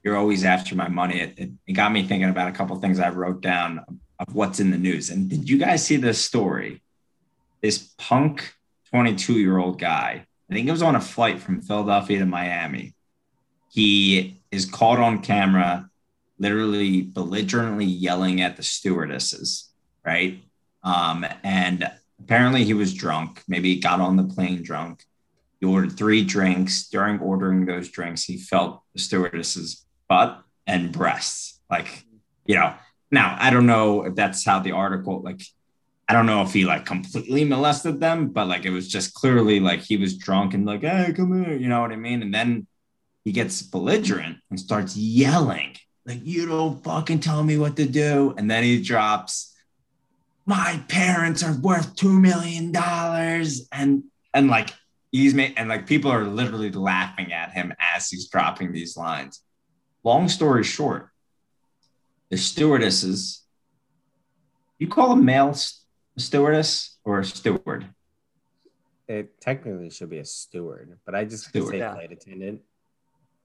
[0.04, 2.98] you're always after my money, it, it, it got me thinking about a couple things
[3.02, 3.84] I wrote down
[4.20, 5.10] of what's in the news.
[5.10, 6.82] And did you guys see this story?
[7.62, 8.54] This punk
[8.92, 12.96] 22 year old guy, I think it was on a flight from Philadelphia to Miami.
[13.70, 15.90] He is caught on camera,
[16.40, 19.70] literally belligerently yelling at the stewardesses,
[20.06, 20.42] right?
[20.84, 23.44] Um, and apparently he was drunk.
[23.46, 25.04] Maybe he got on the plane drunk.
[25.64, 26.90] He ordered three drinks.
[26.90, 31.62] During ordering those drinks, he felt the stewardess's butt and breasts.
[31.72, 32.04] Like,
[32.46, 32.74] you know,
[33.12, 35.42] now I don't know if that's how the article, like,
[36.10, 39.62] I don't know if he like completely molested them, but like it was just clearly
[39.62, 42.22] like he was drunk and like, hey, come here, you know what I mean?
[42.22, 42.68] And then
[43.24, 48.34] he gets belligerent and starts yelling, like, you don't fucking tell me what to do.
[48.38, 49.56] And then he drops,
[50.46, 53.66] my parents are worth two million dollars.
[53.72, 54.72] And and like
[55.14, 59.42] he's made and like people are literally laughing at him as he's dropping these lines.
[60.04, 61.10] Long story short,
[62.30, 63.44] the stewardesses,
[64.80, 65.56] you call a male
[66.18, 67.88] stewardess or a steward?
[69.08, 71.70] It technically should be a steward, but I just Steward.
[71.72, 71.94] say Yeah.
[71.94, 72.62] flight attendant.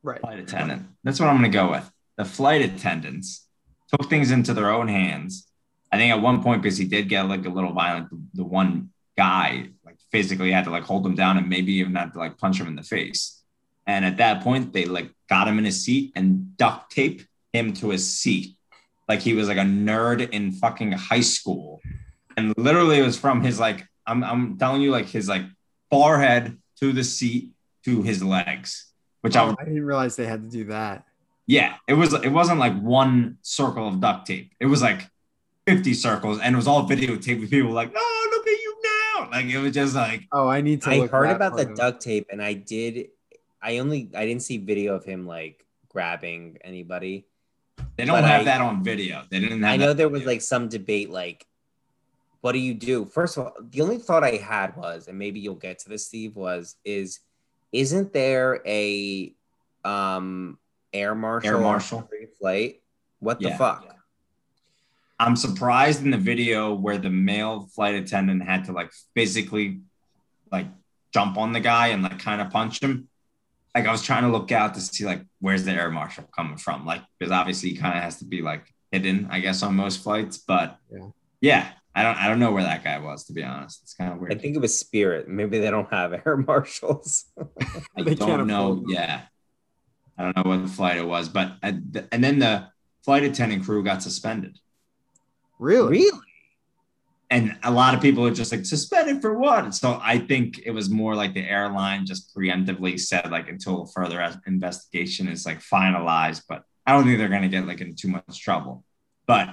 [0.02, 0.20] Right.
[0.20, 0.86] flight attendant.
[1.04, 1.88] That's what I'm going to go with.
[2.16, 3.46] The flight attendants
[3.92, 5.46] took things into their own hands.
[5.92, 8.44] I think at one point, because he did get like a little violent, the, the
[8.44, 9.68] one guy like
[10.10, 12.66] physically had to like hold him down and maybe even had to like punch him
[12.66, 13.42] in the face.
[13.86, 17.72] And at that point, they like got him in his seat and duct taped him
[17.74, 18.56] to his seat.
[19.08, 21.80] Like he was like a nerd in fucking high school.
[22.36, 25.42] And literally it was from his like, I'm, I'm telling you, like his like
[25.90, 27.50] forehead to the seat
[27.84, 28.88] to his legs
[29.20, 31.04] which I Oh, would I didn't realize they had to do that.
[31.46, 34.52] Yeah, it was it wasn't like one circle of duct tape.
[34.60, 35.08] It was like
[35.66, 38.17] 50 circles and it was all videotape with people like, oh you
[39.30, 39.36] now.
[39.36, 40.90] Like it was just like Oh, I need to.
[40.90, 43.08] I look heard about the part duct tape, and I did.
[43.62, 47.26] I only I didn't see video of him like grabbing anybody.
[47.96, 49.24] they don't have I- that on video.
[49.30, 50.32] They didn't have I know that there was video.
[50.34, 51.46] like some debate, like,
[52.40, 53.04] what do you do?
[53.04, 56.06] First of all, the only thought I had was, and maybe you'll get to this,
[56.06, 57.20] Steve, was is
[57.72, 59.34] isn't there a
[59.84, 60.58] um
[60.92, 62.08] air marshal, Air marshal?
[62.38, 62.80] flight?
[63.20, 63.56] What the Yeah.
[65.18, 65.28] Fuck?
[65.28, 69.80] I'm surprised in the video where the male flight attendant had to like physically
[70.50, 70.66] like
[71.12, 73.08] jump on the guy and like kind of punch him.
[73.74, 76.56] Like I was trying to look out to see like where's the air marshal coming
[76.56, 76.86] from?
[76.86, 80.02] Like because obviously he kind of has to be like hidden, I guess, on most
[80.02, 80.38] flights.
[80.38, 81.08] But Yeah.
[81.40, 83.82] yeah, I don't I don't know where that guy was to be honest.
[83.82, 84.32] It's kind of weird.
[84.32, 85.28] I think it was Spirit.
[85.28, 87.26] Maybe they don't have air marshals.
[87.38, 88.84] I They can't don't know.
[88.88, 89.22] Yeah,
[90.16, 91.72] I don't know what the flight it was, but uh,
[92.10, 92.68] and then the
[93.04, 94.58] flight attendant crew got suspended.
[95.58, 95.90] Really?
[95.90, 96.20] really?
[97.30, 99.74] and a lot of people are just like suspended for what?
[99.74, 104.40] So I think it was more like the airline just preemptively said like until further
[104.46, 106.42] investigation is like finalized.
[106.48, 108.84] But I don't think they're gonna get like in too much trouble.
[109.26, 109.50] But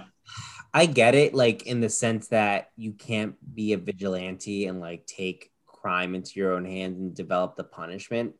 [0.74, 5.06] I get it, like in the sense that you can't be a vigilante and like
[5.06, 8.36] take crime into your own hands and develop the punishment.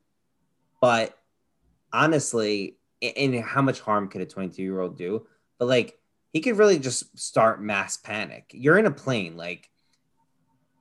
[0.80, 1.18] But
[1.92, 5.28] honestly, and how much harm could a 22 year old do?
[5.60, 6.00] But like,
[6.36, 8.52] he could really just start mass panic.
[8.52, 9.70] You're in a plane, like,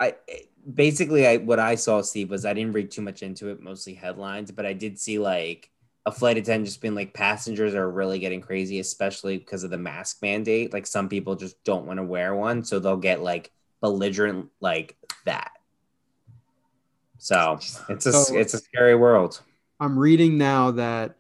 [0.01, 0.17] I
[0.75, 3.95] basically I what I saw, Steve, was I didn't read too much into it, mostly
[3.95, 5.71] headlines, but I did see like
[6.07, 9.79] a flight attendant just being like passengers are really getting crazy, especially because of the
[9.79, 10.73] mask mandate.
[10.73, 14.97] Like some people just don't want to wear one, so they'll get like belligerent like
[15.25, 15.53] that.
[17.19, 19.41] So it's a So- it's a scary world.
[19.79, 21.15] I'm reading now that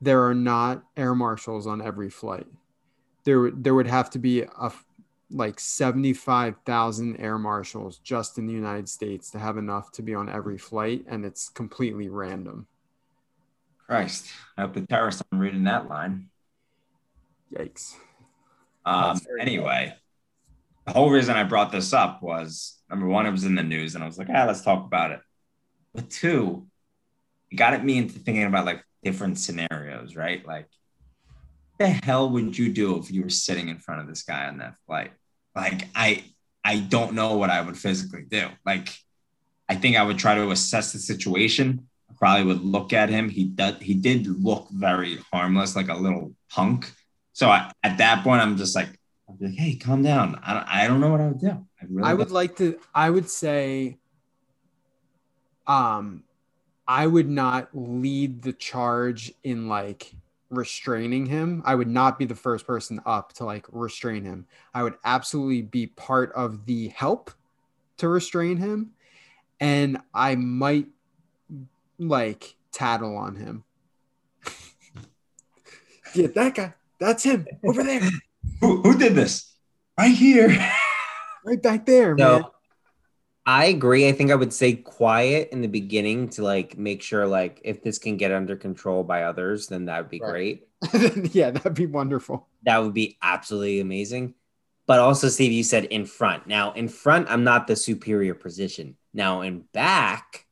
[0.00, 2.46] there are not air marshals on every flight.
[3.24, 4.84] There, would- there would have to be a f-
[5.30, 10.28] like 75,000 air marshals just in the United States to have enough to be on
[10.28, 12.66] every flight, and it's completely random.
[13.86, 16.28] Christ, I hope the terrorists aren't reading that line.
[17.52, 17.94] Yikes!
[18.84, 19.94] Um, That's very anyway,
[20.86, 23.94] the whole reason I brought this up was number one, it was in the news,
[23.94, 25.20] and I was like, ah, let's talk about it.
[25.94, 26.66] But two,
[27.50, 30.44] it got me into thinking about like different scenarios, right?
[30.46, 30.81] Like, what
[31.82, 34.58] the hell would you do if you were sitting in front of this guy on
[34.58, 35.12] that flight?
[35.54, 36.24] Like, I
[36.64, 38.48] I don't know what I would physically do.
[38.64, 38.88] Like,
[39.68, 41.86] I think I would try to assess the situation.
[42.10, 43.28] I probably would look at him.
[43.28, 43.76] He does.
[43.80, 46.90] He did look very harmless, like a little punk.
[47.32, 48.88] So I, at that point, I'm just like,
[49.38, 50.38] be like, hey, calm down.
[50.44, 51.50] I don't, I don't know what I would do.
[51.50, 52.34] I, really I would don't.
[52.34, 52.78] like to.
[52.94, 53.98] I would say,
[55.66, 56.24] um,
[56.86, 60.12] I would not lead the charge in like
[60.52, 61.62] restraining him.
[61.64, 64.46] I would not be the first person up to like restrain him.
[64.72, 67.32] I would absolutely be part of the help
[67.96, 68.92] to restrain him,
[69.58, 70.86] and I might
[71.98, 73.64] like tattle on him.
[76.14, 76.74] yeah, that guy.
[77.00, 78.00] That's him over there,
[78.60, 79.52] Who, who did this?
[79.98, 80.56] Right here.
[81.44, 82.44] right back there, man.
[83.44, 84.08] I agree.
[84.08, 87.82] I think I would say quiet in the beginning to like make sure like if
[87.82, 90.62] this can get under control by others, then that would be Right.
[90.92, 91.34] great.
[91.34, 92.48] yeah, that'd be wonderful.
[92.64, 94.34] That would be absolutely amazing.
[94.86, 96.46] But also, Steve, you said in front.
[96.46, 98.96] Now, in front, I'm not the superior position.
[99.14, 100.46] Now, in back,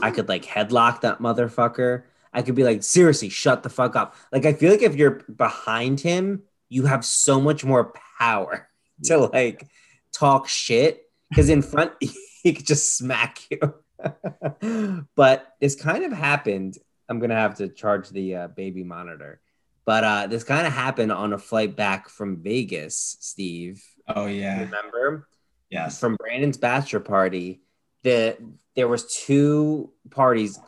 [0.00, 2.04] I could like headlock that motherfucker.
[2.32, 4.14] I could be like, seriously, shut the fuck up.
[4.32, 8.68] Like, I feel like if you're behind him, you have so much more power
[9.04, 9.66] to like
[10.12, 11.07] talk shit.
[11.28, 11.92] Because in front,
[12.42, 13.74] he could just smack you.
[15.16, 16.78] but this kind of happened.
[17.08, 19.40] I'm gonna have to charge the uh, baby monitor.
[19.84, 23.82] But uh, this kind of happened on a flight back from Vegas, Steve.
[24.06, 24.60] Oh yeah.
[24.60, 25.26] Remember?
[25.70, 25.98] Yes.
[25.98, 27.62] From Brandon's bachelor party,
[28.02, 28.36] the
[28.76, 30.58] there was two parties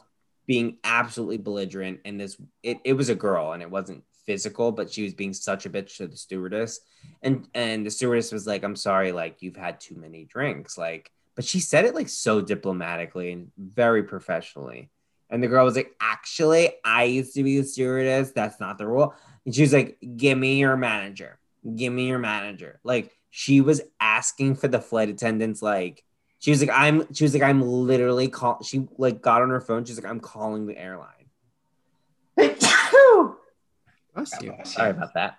[0.47, 4.93] being absolutely belligerent, and this it, it was a girl, and it wasn't physical, but
[4.93, 6.81] she was being such a bitch to the stewardess,
[7.21, 11.11] and and the stewardess was like, "I'm sorry, like you've had too many drinks," like,
[11.35, 14.91] but she said it like so diplomatically and very professionally.
[15.31, 18.33] And the girl was like, actually, I used to be the stewardess.
[18.33, 19.15] That's not the rule.
[19.45, 21.39] And she was like, give me your manager.
[21.77, 22.81] Give me your manager.
[22.85, 26.05] Like she was asking for the flight attendants, like,
[26.41, 29.61] she was like, I'm she was like, I'm literally call she like got on her
[29.61, 29.85] phone.
[29.85, 31.07] She's like, I'm calling the airline.
[34.15, 34.55] Bless you.
[34.65, 35.39] Sorry about that.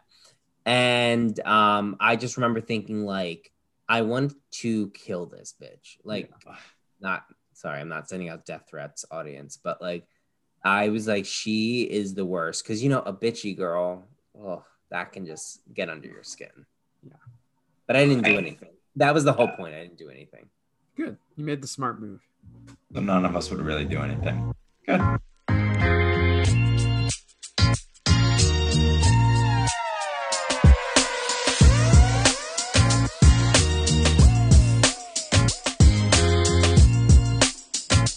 [0.66, 3.52] And um, I just remember thinking, like,
[3.90, 5.98] I want to kill this bitch.
[6.04, 6.32] Like,
[7.00, 10.08] not sorry, I'm not sending out death threats, audience, but like
[10.64, 14.08] I was like, she is the worst because you know a bitchy girl,
[14.40, 16.66] oh, that can just get under your skin.
[17.04, 17.14] Yeah.
[17.88, 18.70] But I didn't do anything.
[18.96, 19.76] That was the whole point.
[19.76, 20.50] I didn't do anything.
[20.96, 21.18] Good.
[21.36, 22.22] You made the smart move.
[22.90, 24.54] But none of us would really do anything.
[24.86, 25.02] Good.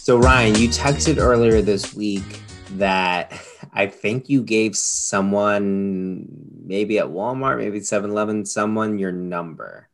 [0.05, 2.39] So Ryan, you texted earlier this week
[2.73, 3.33] that
[3.73, 6.27] I think you gave someone
[6.63, 9.89] maybe at Walmart, maybe 7-Eleven, someone your number.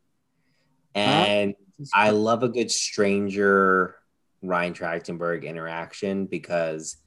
[0.93, 1.55] And
[1.93, 3.95] I love a good stranger
[4.41, 6.97] Ryan Trachtenberg interaction because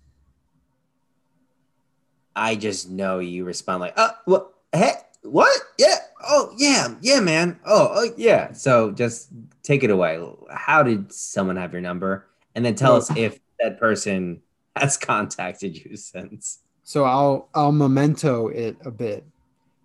[2.34, 4.54] I just know you respond like, "Uh, what?
[4.72, 5.60] Hey, what?
[5.78, 5.98] Yeah.
[6.26, 7.60] Oh, yeah, yeah, man.
[7.66, 9.28] Oh, oh, yeah." So just
[9.62, 10.26] take it away.
[10.50, 12.28] How did someone have your number?
[12.54, 14.42] And then tell us if that person
[14.76, 16.60] has contacted you since.
[16.82, 19.24] So I'll I'll memento it a bit.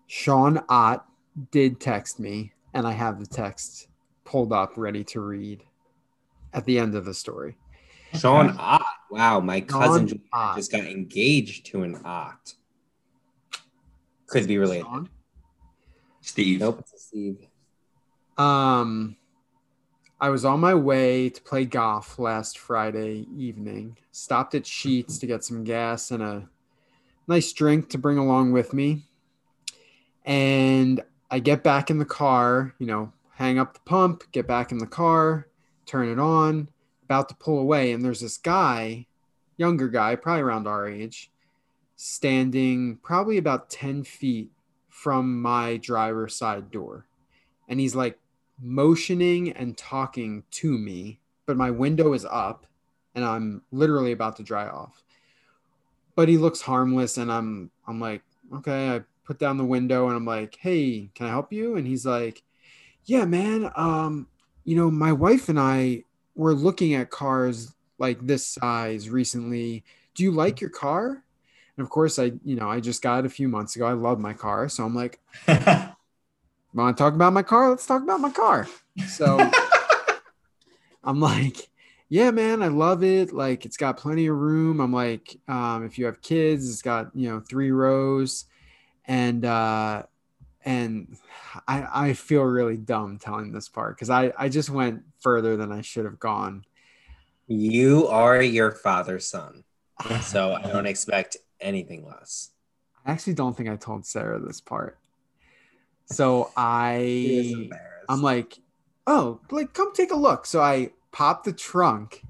[0.08, 1.06] Sean Ott
[1.52, 3.88] did text me, and I have the text
[4.26, 5.64] pulled up ready to read
[6.54, 7.56] at the end of the story.
[8.14, 8.82] Sean Ott.
[9.12, 10.58] Wow, my cousin Ott.
[10.58, 12.56] just got engaged to an Ott.
[14.28, 14.86] Could be related.
[14.86, 15.10] Sean?
[16.22, 16.60] Steve.
[16.60, 17.48] Nope, it's a Steve.
[18.38, 19.16] Um,
[20.22, 23.98] I was on my way to play golf last Friday evening.
[24.12, 26.50] Stopped at Sheetz to get some gas and a
[27.26, 29.04] nice drink to bring along with me.
[30.26, 31.02] And
[31.32, 34.80] I get back in the car, you know, hang up the pump, get back in
[34.80, 35.48] the car,
[35.86, 36.68] turn it on,
[37.06, 37.94] about to pull away.
[37.94, 39.06] And there's this guy,
[39.56, 41.32] younger guy, probably around our age,
[41.96, 44.52] standing probably about 10 feet
[44.90, 47.06] from my driver's side door.
[47.70, 48.20] And he's like
[48.62, 52.66] motioning and talking to me, but my window is up
[53.16, 55.04] and I'm literally about to dry off.
[56.16, 58.22] But he looks harmless and I'm I'm like,
[58.56, 61.88] okay, I put down the window and I'm like, "Hey, can I help you?" And
[61.88, 62.44] he's like,
[63.06, 64.28] "Yeah, man, um,
[64.66, 66.04] you know, my wife and I
[66.36, 69.84] were looking at cars like this size recently.
[70.16, 71.24] Do you like your car?"
[71.78, 73.86] And of course, I, you know, I just got it a few months ago.
[73.86, 75.20] I love my car, so I'm like,
[76.74, 77.70] want to talk about my car?
[77.70, 78.68] Let's talk about my car.
[79.08, 79.40] So
[81.04, 81.70] I'm like,
[82.10, 83.32] yeah, man, I love it.
[83.32, 84.80] Like, it's got plenty of room.
[84.80, 88.46] I'm like, um, if you have kids, it's got you know three rows,
[89.06, 90.04] and uh,
[90.66, 91.18] and
[91.68, 95.72] I I feel really dumb telling this part because I I just went further than
[95.72, 96.66] I should have gone.
[97.48, 99.64] You are your father's son.
[100.22, 102.52] So I don't expect anything less.
[103.06, 104.98] I actually don't think I told Sarah this part.
[106.12, 107.70] So I
[108.08, 108.60] I'm like,
[109.08, 110.46] oh, like come take a look.
[110.46, 112.24] So I pop the trunk.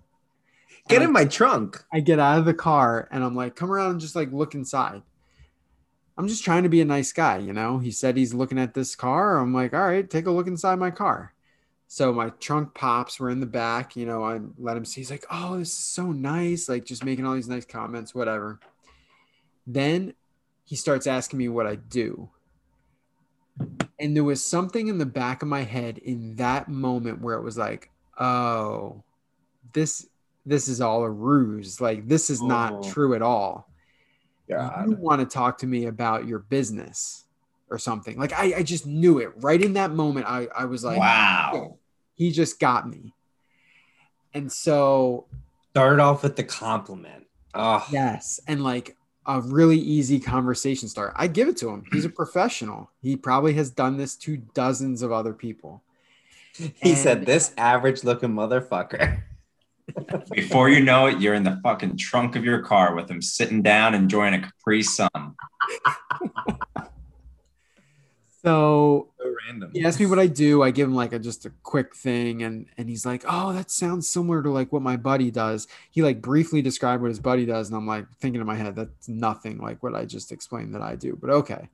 [0.87, 1.83] get in my trunk.
[1.93, 4.55] I get out of the car and I'm like, come around and just like look
[4.55, 5.01] inside.
[6.17, 7.77] I'm just trying to be a nice guy, you know.
[7.77, 9.37] He said he's looking at this car.
[9.37, 11.33] I'm like, all right, take a look inside my car.
[11.87, 13.19] So my trunk pops.
[13.19, 14.25] We're in the back, you know.
[14.25, 14.99] I let him see.
[14.99, 16.67] He's like, oh, this is so nice.
[16.67, 18.59] Like just making all these nice comments, whatever.
[19.65, 20.13] Then
[20.65, 22.29] he starts asking me what I do.
[23.99, 27.43] And there was something in the back of my head in that moment where it
[27.43, 27.89] was like,
[28.19, 29.03] oh,
[29.73, 30.07] this
[30.45, 31.79] this is all a ruse.
[31.81, 32.91] Like this is not Oh.
[32.91, 33.69] true at all.
[34.47, 34.99] You God.
[34.99, 37.25] want to talk to me about your business
[37.69, 38.17] or something.
[38.17, 40.25] Like I, I just knew it right in that moment.
[40.27, 41.77] I, I was like, wow.
[42.15, 43.13] he just got me.
[44.33, 45.27] And so
[45.71, 47.25] Start off with the compliment.
[47.53, 48.95] Oh, Yes, and like
[49.29, 51.13] a really easy conversation start.
[51.15, 51.85] I give it to him.
[51.91, 52.89] He's a professional.
[53.01, 55.83] He probably has done this to dozens of other people.
[56.81, 59.21] he said, "This average looking motherfucker."
[60.31, 63.61] Before you know it, you're in the fucking trunk of your car with him sitting
[63.61, 65.09] down enjoying a Capri Sun.
[68.41, 69.18] So So
[69.49, 69.71] random.
[69.73, 70.63] he asked me what I do.
[70.63, 73.71] I give him like a just a quick thing, and and he's like, "Oh, that
[73.71, 77.45] sounds similar to like what my buddy does." He like briefly described what his buddy
[77.45, 80.75] does, and I'm like thinking in my head, "That's nothing like what I just explained
[80.75, 81.69] that I do." But okay.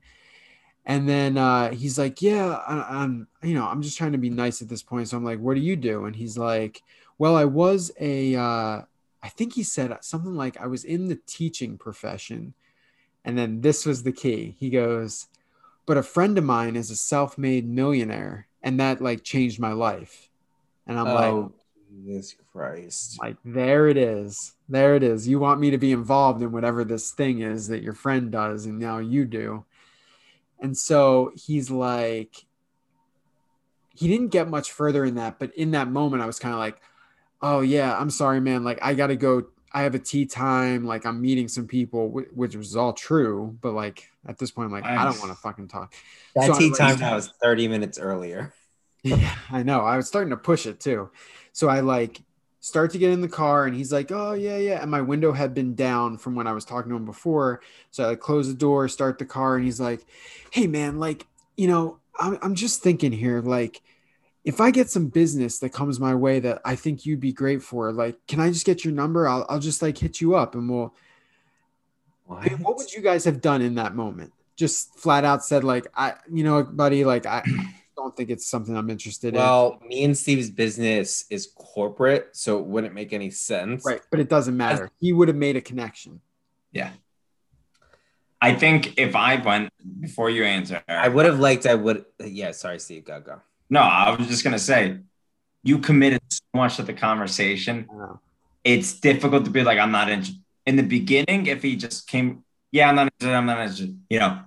[0.88, 4.30] And then uh, he's like, "Yeah, I, I'm, you know, I'm just trying to be
[4.30, 6.82] nice at this point." So I'm like, "What do you do?" And he's like,
[7.18, 8.82] "Well, I was a, uh,
[9.24, 12.54] I think he said something like I was in the teaching profession."
[13.26, 14.56] And then this was the key.
[14.60, 15.28] He goes,
[15.86, 20.30] but a friend of mine is a self-made millionaire and that like changed my life.
[20.88, 21.54] And i'm like oh,
[21.90, 23.20] Jesus Christ.
[23.20, 24.54] like there it is.
[24.68, 25.28] There it is.
[25.28, 28.66] You want me to be involved in whatever this thing is that your friend does
[28.66, 29.66] and now you do.
[30.60, 32.46] And so he's like
[33.94, 36.60] he didn't get much further in that but in that moment i was kind of
[36.60, 36.82] like
[37.42, 38.64] oh yeah i'm sorry man.
[38.64, 42.56] Like i gotta go I have a tee time, like I'm meeting some people, which
[42.56, 45.68] was all true, but like at this point, I'm like, I don't want to fucking
[45.68, 45.94] talk.
[46.34, 48.54] That So I tee like- time now is 30 minutes earlier.
[49.04, 49.82] Yeah, I know.
[49.82, 51.12] I was starting to push it too.
[51.52, 52.24] So I like
[52.60, 54.82] start to get in the car and he's like, Oh yeah, yeah.
[54.82, 57.62] And my window had been down from when I was talking to him before.
[57.92, 60.04] So I like close the door, start the car, and he's like,
[60.50, 63.82] Hey man, like, you know, I'm, I'm just thinking here, like,
[64.46, 67.64] if I get some business that comes my way that I think you'd be great
[67.64, 69.28] for, like, can I just get your number?
[69.28, 70.94] I'll, I'll just like hit you up and we'll
[72.26, 72.48] What?
[72.60, 74.32] what would you guys have done in that moment?
[74.56, 77.44] Just flat out said, like, I, you know, buddy, like, I
[77.98, 79.40] don't think it's something I'm interested in.
[79.40, 83.84] Well, me and Steve's business is corporate, so it wouldn't make any sense.
[83.84, 84.90] Right, but it doesn't matter.
[85.00, 86.22] He would have made a connection.
[86.72, 86.92] Yeah.
[88.42, 92.52] I think if I went before you answer, I would have liked, I would, yeah,
[92.52, 93.42] sorry, Steve, go, go.
[93.70, 95.00] No, I was just gonna say,
[95.64, 97.88] you committed so much to the conversation.
[97.92, 98.14] I.
[98.64, 100.42] It's difficult to be like, I'm not interested.
[100.66, 103.36] In the beginning, if he just came, yeah, I'm not interested.
[103.36, 104.00] I'm not interested.
[104.10, 104.40] You know,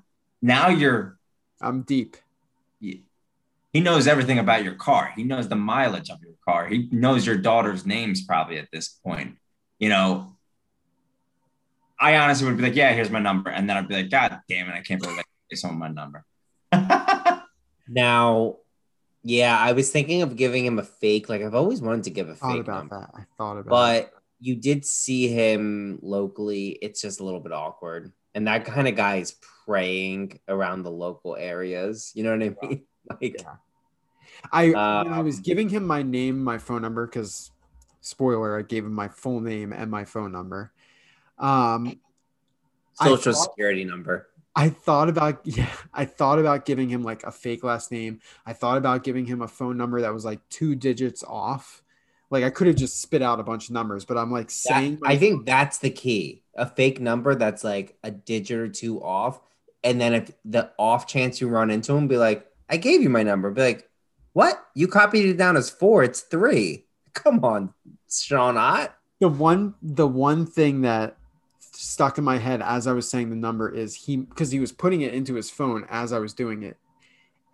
[0.42, 1.18] now you're.
[1.60, 2.16] I'm deep.
[2.80, 5.12] He knows everything about your car.
[5.14, 6.66] He knows the mileage of your car.
[6.66, 9.36] He knows your daughter's names probably at this point.
[9.78, 10.36] You know,
[12.00, 14.40] I honestly would be like, yeah, here's my number, and then I'd be like, God
[14.48, 16.24] damn it, I can't believe I gave someone my number.
[17.88, 18.56] Now,
[19.28, 21.28] yeah, I was thinking of giving him a fake.
[21.28, 23.10] Like I've always wanted to give a Thought fake about number, that.
[23.20, 26.78] I thought about but you did see him locally.
[26.80, 30.90] It's just a little bit awkward, and that kind of guy is preying around the
[30.90, 32.10] local areas.
[32.14, 32.82] You know what I mean?
[33.10, 33.54] Like, Yeah.
[34.52, 37.50] I I was Um, giving him my name, my phone number, because
[38.00, 40.72] spoiler, I gave him my full name and my phone number.
[41.38, 41.98] Um,
[42.94, 44.27] social thought- security number.
[44.58, 48.20] I thought about yeah, I thought about giving him like a fake last name.
[48.44, 51.82] I thought about giving him a phone number that was like two digits off.
[52.30, 54.52] Like I could have just spit out a bunch of numbers, but I'm like That-
[54.52, 56.42] saying I think that's the key.
[56.56, 59.40] A fake number that's like a digit or two off.
[59.84, 63.08] And then if the off chance you run into him, be like, I gave you
[63.08, 63.50] my number.
[63.52, 63.88] Be like,
[64.32, 64.60] what?
[64.74, 66.02] You copied it down as four.
[66.02, 66.84] It's three.
[67.14, 67.72] Come on,
[68.10, 68.92] Sean Ott.
[69.20, 71.16] the one the one thing that
[71.80, 74.72] stuck in my head as I was saying the number is he because he was
[74.72, 76.76] putting it into his phone as I was doing it.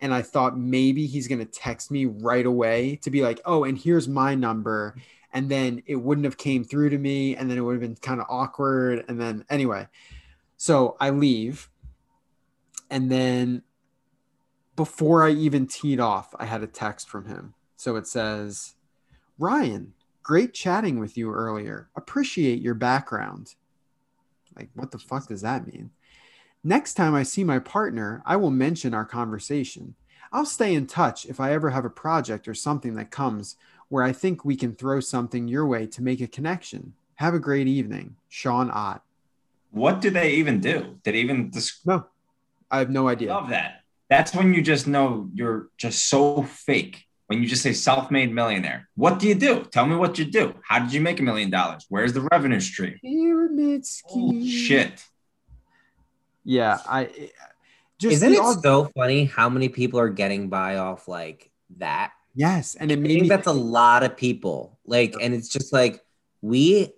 [0.01, 3.77] And I thought maybe he's gonna text me right away to be like, oh, and
[3.77, 4.95] here's my number.
[5.31, 7.97] And then it wouldn't have came through to me, and then it would have been
[7.97, 9.05] kind of awkward.
[9.07, 9.87] And then anyway,
[10.57, 11.69] so I leave.
[12.89, 13.61] And then
[14.75, 17.53] before I even teed off, I had a text from him.
[17.75, 18.73] So it says,
[19.37, 21.89] Ryan, great chatting with you earlier.
[21.95, 23.53] Appreciate your background.
[24.75, 25.91] What the fuck does that mean?
[26.63, 29.95] Next time I see my partner, I will mention our conversation.
[30.31, 33.55] I'll stay in touch if I ever have a project or something that comes
[33.89, 36.93] where I think we can throw something your way to make a connection.
[37.15, 38.15] Have a great evening.
[38.29, 39.03] Sean Ott.
[39.71, 40.97] what do they even do?
[41.03, 42.01] Did they even describe?
[42.01, 42.07] No,
[42.69, 43.29] I have no idea.
[43.29, 43.81] Love that.
[44.09, 47.05] That's when you just know you're just so fake.
[47.27, 49.63] When you just say self-made millionaire, what do you do?
[49.71, 50.53] Tell me what you do.
[50.63, 51.85] How did you make a million dollars?
[51.89, 52.99] Where's the revenue stream?
[53.01, 54.45] Pyramid Oh, scheme.
[54.45, 55.03] shit.
[56.43, 57.09] Yeah, I
[57.99, 62.11] just Isn't it aud- so funny how many people are getting by off like that?
[62.35, 64.77] yes, and it I made think me that's a lot of people.
[64.85, 66.01] Like, and it's just like
[66.43, 66.93] we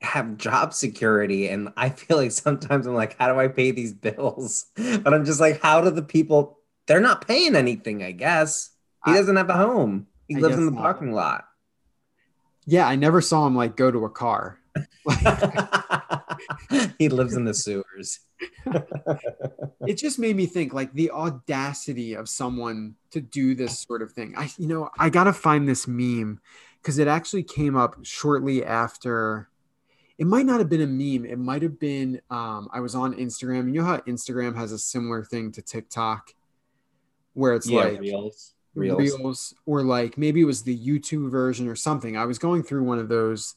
[0.00, 3.92] have job security, and I feel like sometimes I'm like, how do I pay these
[3.92, 4.66] bills?
[5.04, 6.58] But I'm just like, how do the people?
[6.88, 8.02] They're not paying anything.
[8.02, 8.70] I guess
[9.04, 10.06] he I- doesn't have a home.
[10.28, 10.82] He I lives in the not.
[10.82, 11.44] parking lot.
[12.64, 12.86] yeah.
[12.86, 14.58] I never saw him like go to a car.
[16.98, 18.20] he lives in the sewers.
[19.86, 24.12] it just made me think like the audacity of someone to do this sort of
[24.12, 24.34] thing.
[24.36, 26.40] I, you know, I gotta find this meme
[26.80, 29.48] because it actually came up shortly after.
[30.18, 31.24] It might not have been a meme.
[31.24, 32.20] It might have been.
[32.30, 33.66] Um, I was on Instagram.
[33.66, 36.32] You know how Instagram has a similar thing to TikTok,
[37.34, 38.54] where it's like reels.
[38.74, 38.98] Reels.
[39.18, 39.54] Reels.
[39.66, 42.16] or like maybe it was the YouTube version or something.
[42.16, 43.54] I was going through one of those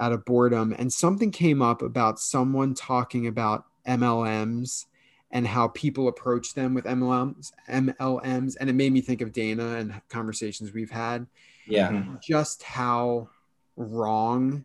[0.00, 4.86] out of boredom and something came up about someone talking about MLMs
[5.30, 9.76] and how people approach them with MLMs, MLMs and it made me think of Dana
[9.76, 11.26] and conversations we've had
[11.66, 11.90] Yeah.
[11.90, 12.22] Mhm.
[12.22, 13.28] just how
[13.76, 14.64] wrong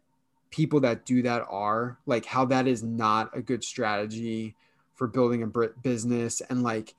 [0.49, 4.55] people that do that are like how that is not a good strategy
[4.95, 5.47] for building a
[5.83, 6.95] business and like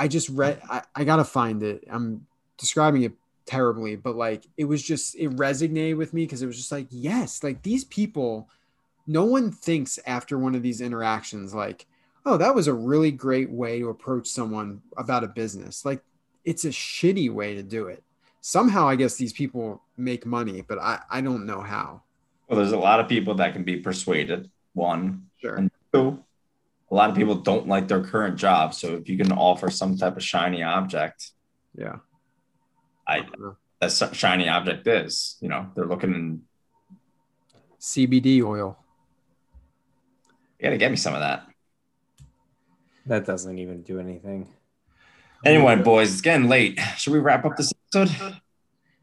[0.00, 2.26] i just read I, I gotta find it i'm
[2.58, 3.12] describing it
[3.46, 6.86] terribly but like it was just it resonated with me because it was just like
[6.90, 8.48] yes like these people
[9.06, 11.86] no one thinks after one of these interactions like
[12.26, 16.02] oh that was a really great way to approach someone about a business like
[16.44, 18.02] it's a shitty way to do it
[18.40, 22.02] somehow i guess these people make money but i i don't know how
[22.48, 24.50] Well, there's a lot of people that can be persuaded.
[24.74, 25.54] One, Sure.
[25.54, 26.22] And two,
[26.90, 28.74] a lot of people don't like their current job.
[28.74, 31.30] So if you can offer some type of shiny object,
[31.76, 31.96] Yeah.
[33.06, 33.26] I
[33.80, 36.42] that shiny object is, you know, they're looking in
[37.80, 38.76] CBD oil.
[40.58, 41.46] you gotta get me some of that.
[43.06, 44.48] That doesn't even do anything.
[45.44, 46.78] Anyway, boys, it's getting late.
[46.98, 48.36] Should we wrap up this episode?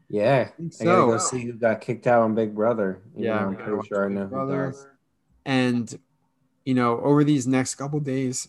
[0.08, 0.44] Yeah.
[0.56, 1.06] think I gotta so.
[1.08, 3.02] go see who got kicked out on Big Brother.
[3.12, 4.66] even Yeah, though I'm pretty sure I know who Brother.
[4.70, 4.86] does.
[5.44, 5.98] And
[6.68, 8.48] you know, over these next couple days,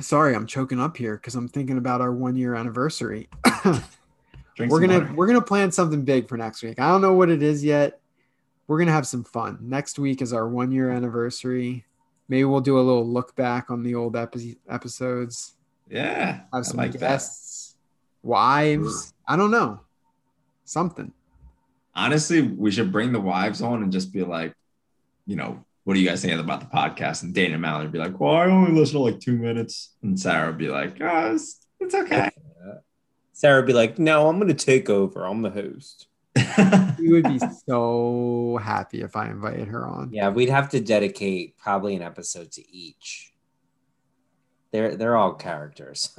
[0.00, 3.28] sorry, I'm choking up here because I'm thinking about our one year anniversary.
[4.60, 5.12] We're gonna water.
[5.16, 6.78] we're gonna plan something big for next week.
[6.80, 8.00] I don't know what it is yet.
[8.68, 9.58] We're gonna have some fun.
[9.60, 11.84] Next week is our one year anniversary.
[12.28, 15.54] Maybe we'll do a little look back on the old epi- episodes.
[15.90, 17.00] yeah, Have some like that.
[17.00, 17.74] guests,
[18.22, 19.12] wives.
[19.26, 19.80] I don't know,
[20.64, 21.12] something.
[21.94, 24.54] Honestly, we should bring the wives on and just be like,
[25.26, 27.22] you know, what do you guys think about the podcast?
[27.22, 29.94] And Dana and Mallory would be like, well, I only listen to like two minutes.
[30.02, 32.28] And Sarah would be like, oh, it's, it's okay.
[33.32, 35.24] Sarah would be like, no, I'm going to take over.
[35.24, 36.08] I'm the host.
[36.98, 40.12] We would be so happy if I invited her on.
[40.12, 43.32] Yeah, we'd have to dedicate probably an episode to each.
[44.72, 46.10] They're they're all characters.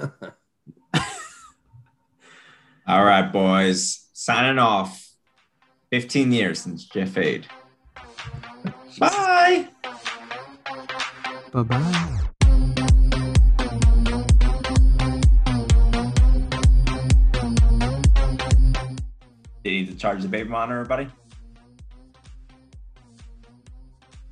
[2.86, 4.06] All right, boys.
[4.14, 5.12] Signing off.
[5.90, 7.46] 15 years since Jeff Aid.
[8.98, 9.68] Bye.
[11.52, 12.18] Bye bye.
[19.64, 21.08] You need to charge the baby monitor, buddy?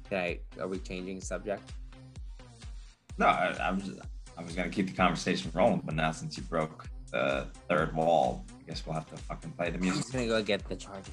[0.07, 1.73] okay, are we changing subject?
[3.19, 3.91] No, I, I was
[4.39, 8.45] I was gonna keep the conversation rolling, but now since you broke the third wall,
[8.61, 9.97] I guess we'll have to fucking play the music.
[9.97, 11.13] I'm just gonna go get the charger.